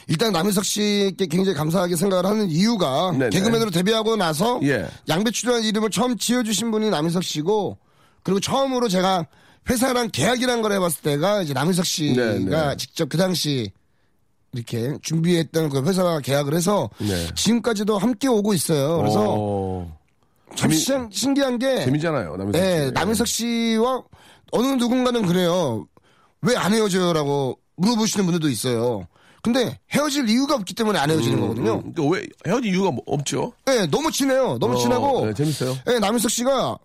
일단 0.07 0.31
남희석 0.31 0.63
씨께 0.63 1.25
굉장히 1.27 1.55
감사하게 1.57 1.95
생각을 1.97 2.25
하는 2.25 2.49
이유가 2.49 3.11
네네. 3.11 3.29
개그맨으로 3.31 3.71
데뷔하고 3.71 4.15
나서 4.15 4.59
예. 4.63 4.87
양배추라는 5.09 5.63
이름을 5.63 5.89
처음 5.91 6.17
지어주신 6.17 6.71
분이 6.71 6.89
남희석 6.89 7.23
씨고 7.25 7.77
그리고 8.23 8.39
처음으로 8.39 8.87
제가 8.87 9.27
회사랑 9.69 10.09
계약이란 10.11 10.61
걸 10.61 10.71
해봤을 10.71 11.01
때가 11.03 11.41
이제 11.41 11.53
남희석 11.53 11.85
씨가 11.85 12.15
네네. 12.23 12.77
직접 12.77 13.09
그 13.09 13.17
당시 13.17 13.71
이렇게 14.53 14.97
준비했던 15.01 15.69
그 15.69 15.83
회사와 15.83 16.19
계약을 16.21 16.53
해서 16.53 16.89
네. 16.99 17.27
지금까지도 17.35 17.97
함께 17.97 18.27
오고 18.27 18.53
있어요. 18.53 18.97
그래서 18.97 19.23
어, 19.27 19.97
참 20.55 20.69
재미- 20.71 20.75
신- 20.77 21.09
신기한 21.11 21.59
게 21.59 21.85
재미잖아요, 21.85 22.35
남희석 22.37 22.55
씨. 22.55 22.61
예, 22.63 22.91
남희석 22.91 23.27
씨와 23.27 24.03
어느 24.51 24.67
누군가는 24.67 25.25
그래요. 25.25 25.85
왜 26.41 26.55
안 26.55 26.73
헤어져요라고 26.73 27.59
물어보시는 27.77 28.25
분들도 28.25 28.49
있어요. 28.49 29.07
근데 29.41 29.77
헤어질 29.93 30.27
이유가 30.29 30.55
없기 30.55 30.73
때문에 30.73 30.97
안 30.99 31.09
헤어지는 31.11 31.39
거거든요. 31.39 31.75
음, 31.85 31.93
그러니까 31.93 32.15
왜 32.17 32.25
헤어질 32.47 32.73
이유가 32.73 32.91
뭐 32.91 33.03
없죠? 33.05 33.53
예, 33.69 33.85
너무 33.85 34.11
친해요. 34.11 34.57
너무 34.59 34.75
어, 34.75 34.77
친하고. 34.77 35.25
네, 35.27 35.33
재밌어요. 35.33 35.77
예, 35.87 35.99
남희석 35.99 36.29
씨가 36.31 36.77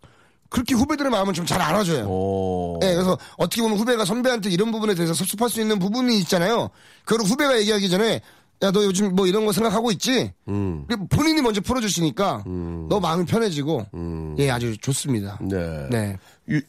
그렇게 0.54 0.74
후배들의 0.74 1.10
마음을 1.10 1.34
좀 1.34 1.44
잘 1.44 1.60
알아줘요. 1.60 2.06
어. 2.08 2.78
예, 2.82 2.94
그래서 2.94 3.18
어떻게 3.36 3.60
보면 3.60 3.76
후배가 3.76 4.04
선배한테 4.04 4.50
이런 4.50 4.70
부분에 4.72 4.94
대해서 4.94 5.12
섭섭할 5.12 5.50
수 5.50 5.60
있는 5.60 5.78
부분이 5.80 6.16
있잖아요. 6.20 6.70
그걸 7.04 7.26
후배가 7.26 7.58
얘기하기 7.58 7.90
전에 7.90 8.22
야, 8.62 8.70
너 8.70 8.82
요즘 8.84 9.14
뭐 9.14 9.26
이런 9.26 9.44
거 9.44 9.52
생각하고 9.52 9.90
있지? 9.90 10.32
음. 10.48 10.86
본인이 11.10 11.42
먼저 11.42 11.60
풀어주시니까 11.60 12.44
너 12.88 13.00
마음이 13.00 13.26
편해지고 13.26 13.86
음. 13.94 14.36
예, 14.38 14.48
아주 14.50 14.76
좋습니다. 14.78 15.38
네. 15.42 15.88
네. 15.90 16.16
유, 16.48 16.60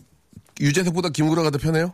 유재석보다 0.59 1.09
김구라가 1.09 1.51
더 1.51 1.57
편해요? 1.59 1.93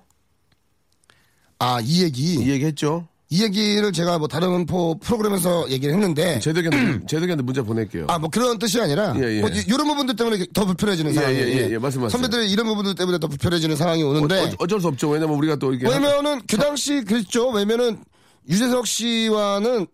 아, 1.59 1.79
이 1.81 2.03
얘기. 2.03 2.35
이 2.35 2.49
얘기 2.49 2.65
했죠? 2.65 3.07
이 3.33 3.43
얘기를 3.43 3.93
제가 3.93 4.17
뭐 4.19 4.27
다른 4.27 4.65
포, 4.65 4.99
프로그램에서 4.99 5.69
얘기를 5.69 5.93
했는데 5.95 6.39
제덕이한테, 6.41 7.05
제덕이한테 7.07 7.43
문자 7.43 7.63
보낼게요. 7.63 8.07
아 8.09 8.19
뭐 8.19 8.29
그런 8.29 8.59
뜻이 8.59 8.79
아니라 8.81 9.13
예, 9.17 9.37
예. 9.37 9.39
뭐 9.39 9.49
이- 9.49 9.63
이런 9.67 9.87
부분들 9.87 10.17
때문에 10.17 10.45
더 10.53 10.65
불편해지는 10.65 11.11
예, 11.11 11.15
상황이 11.15 11.35
예, 11.37 11.41
예, 11.41 11.69
예, 11.71 11.77
말씀하세요. 11.77 12.09
선배들이 12.09 12.51
이런 12.51 12.65
부분들 12.67 12.93
때문에 12.95 13.19
더 13.19 13.27
불편해지는 13.27 13.77
상황이 13.77 14.03
오는데 14.03 14.51
어, 14.59 14.67
쩔수 14.67 14.89
없죠. 14.89 15.07
왜냐면 15.09 15.37
우리가 15.37 15.55
또 15.55 15.73
이게. 15.73 15.87
왜냐면은 15.87 16.41
그 16.45 16.57
당시 16.57 17.05
그랬죠 17.05 17.49
왜냐면은 17.51 18.03
유재석 18.49 18.85
씨와는 18.85 19.87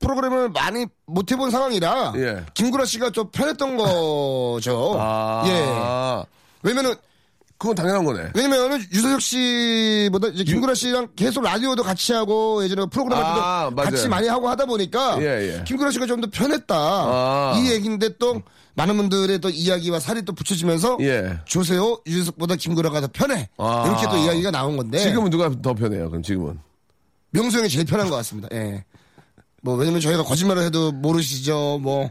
프로그램을 0.00 0.50
많이 0.50 0.84
못 1.06 1.32
해본 1.32 1.50
상황이라 1.50 2.12
예. 2.16 2.44
김구라 2.52 2.84
씨가 2.84 3.08
좀 3.10 3.30
편했던 3.32 3.78
거죠 3.78 4.96
아. 5.00 5.44
예 5.46 6.22
왜냐면은 6.62 6.94
그건 7.58 7.74
당연한 7.74 8.04
거네. 8.04 8.30
왜냐면은 8.34 8.78
유재석 8.92 9.20
씨보다 9.20 10.28
이제 10.28 10.44
김구라 10.44 10.74
씨랑 10.74 11.08
계속 11.16 11.42
라디오도 11.42 11.82
같이 11.82 12.12
하고 12.12 12.62
예전에 12.62 12.84
프로그램 12.90 13.18
할 13.18 13.24
때도 13.34 13.44
아. 13.44 13.70
같이 13.74 14.08
많이 14.08 14.28
하고 14.28 14.48
하다 14.48 14.66
보니까 14.66 15.16
예, 15.22 15.58
예. 15.58 15.64
김구라 15.64 15.90
씨가 15.90 16.06
좀 16.06 16.20
더 16.20 16.28
편했다. 16.30 16.74
아. 16.76 17.54
이 17.56 17.70
얘기인데 17.70 18.16
또 18.18 18.42
많은 18.74 18.96
분들의 18.96 19.38
또 19.40 19.48
이야기와 19.48 20.00
살이 20.00 20.22
또 20.24 20.34
붙여지면서 20.34 20.98
예. 21.00 21.38
조세호, 21.46 22.02
유재석보다 22.06 22.56
김구라가 22.56 23.00
더 23.00 23.08
편해. 23.12 23.48
아. 23.56 23.84
이렇게 23.86 24.06
또 24.10 24.16
이야기가 24.16 24.50
나온 24.50 24.76
건데 24.76 24.98
지금은 24.98 25.30
누가 25.30 25.50
더 25.62 25.72
편해요? 25.74 26.10
그럼 26.10 26.22
지금은. 26.22 26.58
명수 27.30 27.58
형이 27.58 27.68
제일 27.70 27.86
편한 27.86 28.08
것 28.10 28.16
같습니다. 28.16 28.48
예. 28.52 28.84
뭐 29.62 29.76
왜냐면 29.76 30.00
저희가 30.00 30.22
거짓말을 30.24 30.62
해도 30.62 30.92
모르시죠. 30.92 31.78
뭐 31.82 32.10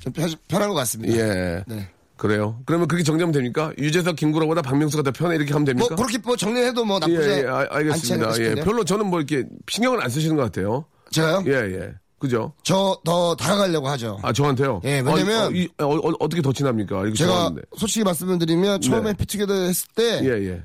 좀 0.00 0.12
편한 0.48 0.68
것 0.68 0.74
같습니다. 0.74 1.14
예. 1.16 1.62
네. 1.66 1.88
그래요. 2.16 2.60
그러면 2.66 2.88
그렇게 2.88 3.04
정리하면 3.04 3.32
됩니까? 3.32 3.72
유재석, 3.78 4.16
김구라보다 4.16 4.62
박명수가 4.62 5.02
더 5.02 5.10
편해 5.12 5.36
이렇게 5.36 5.52
하면 5.52 5.64
뭐 5.76 5.86
됩니까? 5.88 5.94
그렇게 5.96 6.18
뭐 6.18 6.36
정리해도 6.36 6.84
뭐 6.84 6.98
예, 7.08 7.12
나쁘지 7.12 7.28
예, 7.30 7.46
아, 7.46 7.58
않지 7.58 7.68
알겠습니다. 7.70 8.38
예. 8.40 8.54
별로 8.56 8.84
저는 8.84 9.06
뭐 9.06 9.20
이렇게 9.20 9.46
신경을 9.70 10.02
안 10.02 10.08
쓰시는 10.08 10.34
것 10.36 10.42
같아요. 10.44 10.86
제가요? 11.10 11.44
예, 11.46 11.52
예. 11.52 11.92
그죠? 12.18 12.54
저 12.64 12.98
더 13.04 13.34
다가가려고 13.36 13.88
하죠. 13.88 14.18
아, 14.22 14.32
저한테요? 14.32 14.80
예, 14.84 15.00
왜냐면- 15.04 15.42
어, 15.42 15.46
어, 15.48 15.50
이- 15.52 15.68
어, 15.78 15.86
어, 16.18 16.28
떻게더 16.28 16.52
친합니까? 16.54 17.02
제가 17.14 17.30
좋아하는데. 17.32 17.62
솔직히 17.76 18.04
말씀을 18.04 18.38
드리면 18.38 18.80
처음에 18.80 19.12
네. 19.12 19.16
피투게더 19.18 19.52
했을 19.52 19.88
때 19.94 20.20
예, 20.24 20.28
예. 20.48 20.62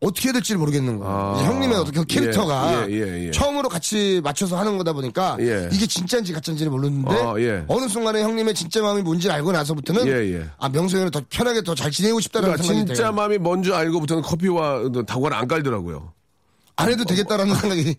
어떻게 0.00 0.28
해야 0.28 0.32
될지 0.32 0.52
를 0.52 0.58
모르겠는 0.60 0.98
거예요. 0.98 1.12
아. 1.12 1.44
형님의 1.44 1.76
어떻게 1.76 2.04
캐릭터가 2.04 2.86
예, 2.88 2.92
예, 2.92 3.26
예. 3.26 3.30
처음으로 3.32 3.68
같이 3.68 4.20
맞춰서 4.22 4.56
하는 4.56 4.78
거다 4.78 4.92
보니까 4.92 5.36
예. 5.40 5.68
이게 5.72 5.86
진짜인지 5.86 6.32
가짜인지를 6.32 6.70
모르는데 6.70 7.14
아, 7.14 7.34
예. 7.38 7.64
어느 7.66 7.88
순간에 7.88 8.22
형님의 8.22 8.54
진짜 8.54 8.80
마음이 8.80 9.02
뭔지 9.02 9.28
알고 9.28 9.50
나서부터는 9.50 10.06
예, 10.06 10.34
예. 10.34 10.46
아 10.58 10.68
형을 10.68 11.10
더 11.10 11.20
편하게 11.28 11.62
더 11.62 11.74
잘 11.74 11.90
지내고 11.90 12.20
싶다라는 12.20 12.54
그러니까 12.54 12.66
생각이 12.66 12.86
진짜 12.86 13.02
돼요. 13.04 13.12
마음이 13.12 13.38
뭔지 13.38 13.72
알고부터는 13.72 14.22
커피와 14.22 14.82
다과를 15.06 15.36
안 15.36 15.48
깔더라고요. 15.48 16.12
안 16.76 16.88
해도 16.90 17.04
되겠다라는 17.04 17.54
생각이 17.56 17.96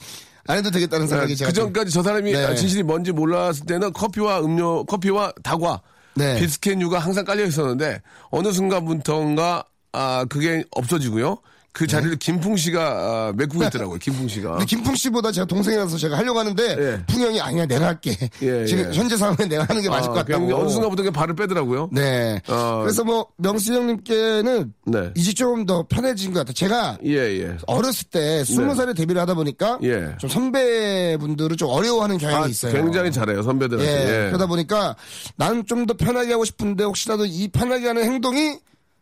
안 0.47 0.57
해도 0.57 0.71
되겠다는 0.71 1.07
생각이 1.07 1.35
제가 1.35 1.51
그 1.51 1.53
전까지 1.55 1.91
저 1.91 2.01
사람이 2.01 2.31
네. 2.31 2.55
진실이 2.55 2.83
뭔지 2.83 3.11
몰랐을 3.11 3.65
때는 3.67 3.93
커피와 3.93 4.39
음료, 4.39 4.83
커피와 4.85 5.31
다과, 5.43 5.81
네. 6.15 6.39
비스켓류가 6.39 6.97
항상 6.99 7.23
깔려 7.23 7.45
있었는데 7.45 8.01
어느 8.31 8.51
순간부터인가 8.51 9.63
아 9.91 10.25
그게 10.29 10.63
없어지고요. 10.71 11.37
그 11.71 11.87
자리를 11.87 12.15
김풍 12.17 12.55
씨가 12.57 12.81
아, 12.81 13.33
메꾸고 13.35 13.63
있더라고요. 13.65 13.97
김풍 13.99 14.27
씨가. 14.27 14.49
네. 14.49 14.57
근데 14.59 14.65
김풍 14.65 14.95
씨보다 14.95 15.31
제가 15.31 15.45
동생이라서 15.47 15.97
제가 15.97 16.17
하려고 16.17 16.39
하는데 16.39 16.63
예. 16.63 17.03
풍 17.07 17.21
형이 17.21 17.39
아니야 17.41 17.65
내가 17.65 17.87
할게. 17.87 18.15
예, 18.41 18.65
지금 18.65 18.91
예. 18.91 18.97
현재 18.97 19.17
상황에 19.17 19.47
내가 19.47 19.63
하는 19.65 19.81
게 19.81 19.89
맞을 19.89 20.09
아, 20.09 20.13
것 20.13 20.25
같다고. 20.25 20.45
어느 20.55 20.69
순간부터 20.69 21.03
그냥 21.03 21.13
발을 21.13 21.35
빼더라고요. 21.35 21.89
네. 21.91 22.41
어. 22.47 22.79
그래서 22.81 23.03
뭐 23.03 23.27
명수 23.37 23.73
형님께는 23.73 24.73
네. 24.85 25.11
이제 25.15 25.33
좀 25.33 25.65
더 25.65 25.85
편해진 25.87 26.31
것 26.31 26.39
같아요. 26.39 26.53
제가 26.53 26.97
예, 27.05 27.11
예. 27.41 27.57
어렸을 27.67 28.07
때 28.09 28.43
스무 28.45 28.73
살에 28.75 28.93
데뷔를 28.93 29.21
하다 29.21 29.33
보니까 29.33 29.77
네. 29.81 29.89
예. 29.89 30.15
좀 30.19 30.29
선배분들을 30.29 31.57
좀 31.57 31.69
어려워하는 31.69 32.17
경향이 32.17 32.45
아, 32.45 32.47
있어요. 32.47 32.71
굉장히 32.73 33.11
잘해요, 33.11 33.43
선배들한테. 33.43 34.27
그러다 34.27 34.45
보니까 34.47 34.95
나는 35.35 35.65
좀 35.65 35.79
더 35.89 35.93
편하게 35.95 36.33
하고 36.33 36.45
싶은데 36.45 36.83
혹시라도 36.83 37.25
이 37.25 37.47
편하게 37.47 37.87
하는 37.87 38.03
행동이 38.03 38.59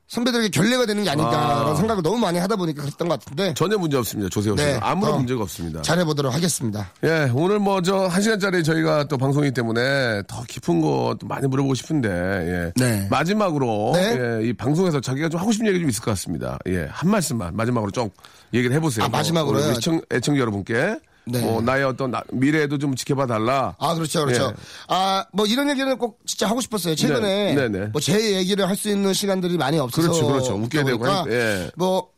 선배들에게 0.08 0.50
결례가 0.50 0.86
되는 0.86 1.04
게 1.04 1.10
아닌가라는 1.10 1.72
아. 1.74 1.76
생각을 1.76 2.02
너무 2.02 2.18
많이 2.18 2.40
하다 2.40 2.56
보니까 2.56 2.82
그랬던 2.82 3.10
것 3.10 3.20
같은데 3.20 3.54
전혀 3.56 3.78
문제 3.78 3.98
없습니다, 3.98 4.30
조세호 4.30 4.56
씨. 4.56 4.64
네. 4.64 4.80
아무런 4.82 5.16
어. 5.16 5.18
문제가 5.18 5.44
없습니다. 5.44 5.82
잘해보도록 5.82 6.34
하겠습니다. 6.34 6.90
예, 7.04 7.30
오늘 7.34 7.60
뭐 7.60 7.82
저 7.82 8.08
한 8.08 8.22
시간짜리 8.22 8.64
저희가 8.64 9.08
또 9.10 9.18
방송이기 9.18 9.54
때문에 9.54 10.24
더 10.28 10.44
깊은 10.48 10.82
거또 10.82 11.28
많이 11.28 11.46
물어보고 11.48 11.74
싶은데, 11.76 12.10
예. 12.10 12.72
네. 12.78 13.08
마지막으로, 13.10 13.92
네. 13.96 14.18
예, 14.42 14.48
이 14.48 14.54
방송에서 14.54 15.02
자기가 15.02 15.28
좀 15.30 15.40
하고 15.42 15.52
싶은 15.52 15.68
얘기 15.68 15.80
좀 15.80 15.90
있을 15.90 16.02
것 16.02 16.12
같습니다. 16.12 16.58
예, 16.68 16.88
한 16.90 17.10
말씀만 17.12 17.56
마지막으로 17.56 17.92
좀 17.92 18.10
얘기를 18.54 18.74
해보세요. 18.76 19.06
아, 19.06 19.10
마지막으로요? 19.10 19.66
우리 19.68 19.76
시청, 19.76 20.02
애청자 20.12 20.40
여러분께. 20.40 20.98
네. 21.30 21.42
뭐 21.42 21.62
나의 21.62 21.84
어떤 21.84 22.12
나- 22.12 22.24
미래에도 22.32 22.78
좀 22.78 22.96
지켜봐 22.96 23.26
달라. 23.28 23.76
아, 23.80 23.94
그렇죠, 23.96 24.26
그렇죠. 24.26 24.44
예. 24.46 24.54
아, 24.88 25.26
뭐 25.34 25.46
이런 25.46 25.70
얘기는 25.70 25.98
꼭 25.98 26.20
진짜 26.26 26.48
하고 26.50 26.62
싶었어요. 26.62 26.96
최근에 26.96 27.54
네, 27.56 27.68
네, 27.68 27.80
네. 27.80 27.86
뭐제 27.88 28.36
얘기를 28.38 28.68
할 28.68 28.76
수 28.78 28.90
있는 28.90 29.14
시간들이 29.14 29.58
많이 29.58 29.80
없어서 29.80 30.08
그렇죠, 30.10 30.28
그렇죠. 30.28 30.54
웃겨야 30.56 30.84
되고 30.84 31.06
예. 31.32 31.70
뭐 31.76 32.10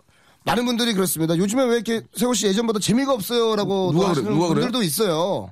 많은 0.46 0.66
분들이 0.66 0.94
그렇습니다. 0.94 1.38
요즘에 1.38 1.64
왜 1.66 1.76
이렇게 1.76 2.02
세호 2.16 2.34
씨 2.34 2.48
예전보다 2.48 2.80
재미가 2.80 3.14
없어요라고 3.14 3.92
누가 3.94 4.14
그래- 4.14 4.22
누가 4.24 4.48
그래요? 4.50 4.54
분들도 4.66 4.84
있어요. 4.84 5.52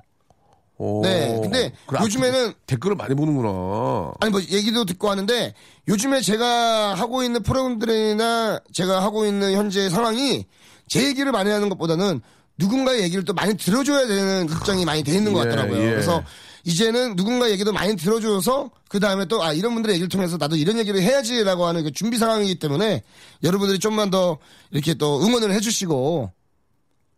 오. 0.80 1.02
네, 1.02 1.36
근데 1.42 1.72
요즘에는 2.02 2.52
댓글을 2.66 2.94
많이 2.94 3.12
보는구나. 3.16 4.12
아니 4.20 4.30
뭐 4.30 4.40
얘기도 4.40 4.84
듣고 4.84 5.10
하는데 5.10 5.52
요즘에 5.88 6.20
제가 6.20 6.94
하고 6.94 7.24
있는 7.24 7.42
프로그램들이나 7.42 8.60
제가 8.72 9.02
하고 9.02 9.24
있는 9.26 9.54
현재 9.54 9.88
상황이 9.88 10.46
제 10.86 11.04
얘기를 11.04 11.32
많이 11.32 11.50
하는 11.50 11.68
것보다는 11.68 12.20
누군가의 12.58 13.02
얘기를 13.02 13.24
또 13.24 13.32
많이 13.32 13.56
들어줘야 13.56 14.06
되는 14.06 14.48
입장이 14.50 14.84
많이 14.84 15.02
돼 15.02 15.12
있는 15.14 15.32
것 15.32 15.40
예, 15.40 15.44
같더라고요. 15.44 15.80
예. 15.80 15.90
그래서 15.90 16.22
이제는 16.64 17.16
누군가 17.16 17.50
얘기도 17.50 17.72
많이 17.72 17.96
들어줘서 17.96 18.70
그 18.88 19.00
다음에 19.00 19.24
또 19.26 19.42
아 19.42 19.52
이런 19.52 19.74
분들의 19.74 19.94
얘기를 19.94 20.08
통해서 20.08 20.36
나도 20.36 20.56
이런 20.56 20.76
얘기를 20.78 21.00
해야지라고 21.00 21.64
하는 21.66 21.84
그 21.84 21.92
준비 21.92 22.18
상황이기 22.18 22.58
때문에 22.58 23.02
여러분들이 23.42 23.78
좀만 23.78 24.10
더 24.10 24.38
이렇게 24.70 24.94
또 24.94 25.22
응원을 25.22 25.52
해주시고 25.52 26.32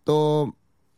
또 0.04 0.52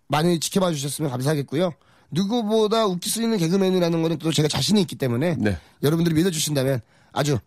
많이 0.09 0.39
지켜봐 0.41 0.73
주셨으면 0.73 1.11
감사하겠고요. 1.11 1.73
누구보다 2.11 2.85
웃길 2.87 3.11
수 3.11 3.23
있는 3.23 3.39
개그맨이라는 3.39 4.03
거는 4.03 4.19
또 4.19 4.31
제가 4.33 4.49
자신이 4.49 4.81
있기 4.83 4.97
때문에 4.97 5.37
네. 5.39 5.57
여러분들이 5.83 6.15
믿어주신다면 6.15 6.81
아주 7.13 7.39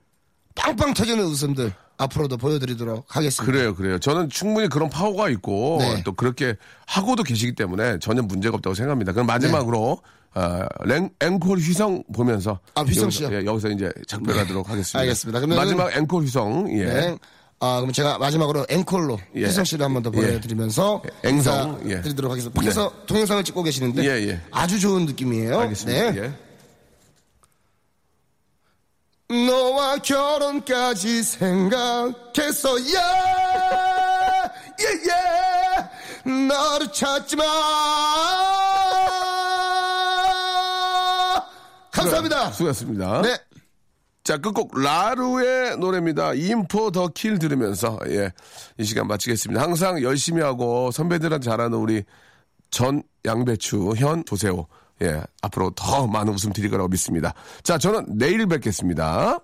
빵빵 0.56 0.94
터지는 0.96 1.24
웃음들 1.26 1.74
앞으로도 1.98 2.38
보여드리도록 2.38 3.06
하겠습니다. 3.16 3.52
그래요, 3.52 3.76
그래요. 3.76 4.00
저는 4.00 4.30
충분히 4.30 4.68
그런 4.68 4.90
파워가 4.90 5.30
있고 5.30 5.78
네. 5.80 6.02
또 6.04 6.14
그렇게 6.14 6.56
하고도 6.88 7.24
계시기 7.24 7.56
때문에 7.56 8.00
전혀 8.00 8.22
문제가 8.22 8.56
없다고 8.56 8.74
생각합니다. 8.74 9.12
그럼 9.14 9.28
마지막으로 9.28 10.00
아, 10.34 10.68
랭, 10.84 11.10
앵콜 11.22 11.60
휘성 11.60 12.04
보면서 12.14 12.60
아, 12.76 12.82
휘성 12.82 13.06
여기서, 13.06 13.30
씨요? 13.30 13.30
예, 13.40 13.46
여기서 13.46 13.70
이제 13.70 13.90
작별하도록 14.08 14.70
하겠습니다. 14.70 15.00
알겠습니다. 15.00 15.40
그러면은- 15.40 15.56
마지막 15.56 15.96
앵콜 15.96 16.24
휘성 16.24 16.68
예. 16.78 16.84
네. 16.86 17.18
아, 17.62 17.80
그럼 17.80 17.94
제가 17.94 18.18
마지막으로 18.18 18.66
앵콜로 18.70 19.18
예. 19.38 19.46
혜성 19.46 19.64
씨를 19.64 19.86
한 19.86 19.94
번 19.94 20.04
더 20.04 20.12
보내드리면서 20.12 21.02
예. 21.24 21.30
앵성, 21.30 21.84
예. 21.90 22.02
드리도록 22.02 22.30
하겠습니다. 22.32 22.60
밖에서 22.60 22.92
동영상을 23.06 23.42
찍고 23.46 23.64
계시는데 23.64 24.04
예, 24.04 24.28
예. 24.28 24.42
아주 24.52 24.78
좋은 24.78 25.06
느낌이에요. 25.06 25.58
알겠습니다. 25.62 26.12
네. 26.12 26.34
예. 29.32 29.46
너와 29.48 29.98
결혼까지 29.98 31.24
생각했어야 31.24 32.84
예예 34.80 36.38
너를 36.48 36.92
찾지마 36.92 37.44
감사합니다. 41.92 42.52
수고하셨습니다. 42.52 43.22
네. 43.22 43.38
자, 44.24 44.38
끝곡 44.38 44.78
라루의 44.80 45.78
노래입니다. 45.78 46.34
인포 46.34 46.92
더 46.92 47.08
킬 47.08 47.40
들으면서 47.40 47.98
예, 48.08 48.32
이 48.78 48.84
시간 48.84 49.08
마치겠습니다. 49.08 49.62
항상 49.62 50.02
열심히 50.02 50.42
하고 50.42 50.92
선배들한테 50.92 51.46
잘하는 51.46 51.78
우리 51.78 52.04
전 52.72 53.02
양배추, 53.24 53.94
현 53.98 54.26
조세호. 54.26 54.68
예, 55.02 55.22
앞으로 55.42 55.72
더 55.72 56.08
많은 56.08 56.34
웃음 56.34 56.54
드릴 56.54 56.70
거라고 56.70 56.88
믿습니다. 56.90 57.34
자, 57.64 57.78
저는 57.78 58.18
내일 58.18 58.46
뵙겠습니다. 58.48 59.40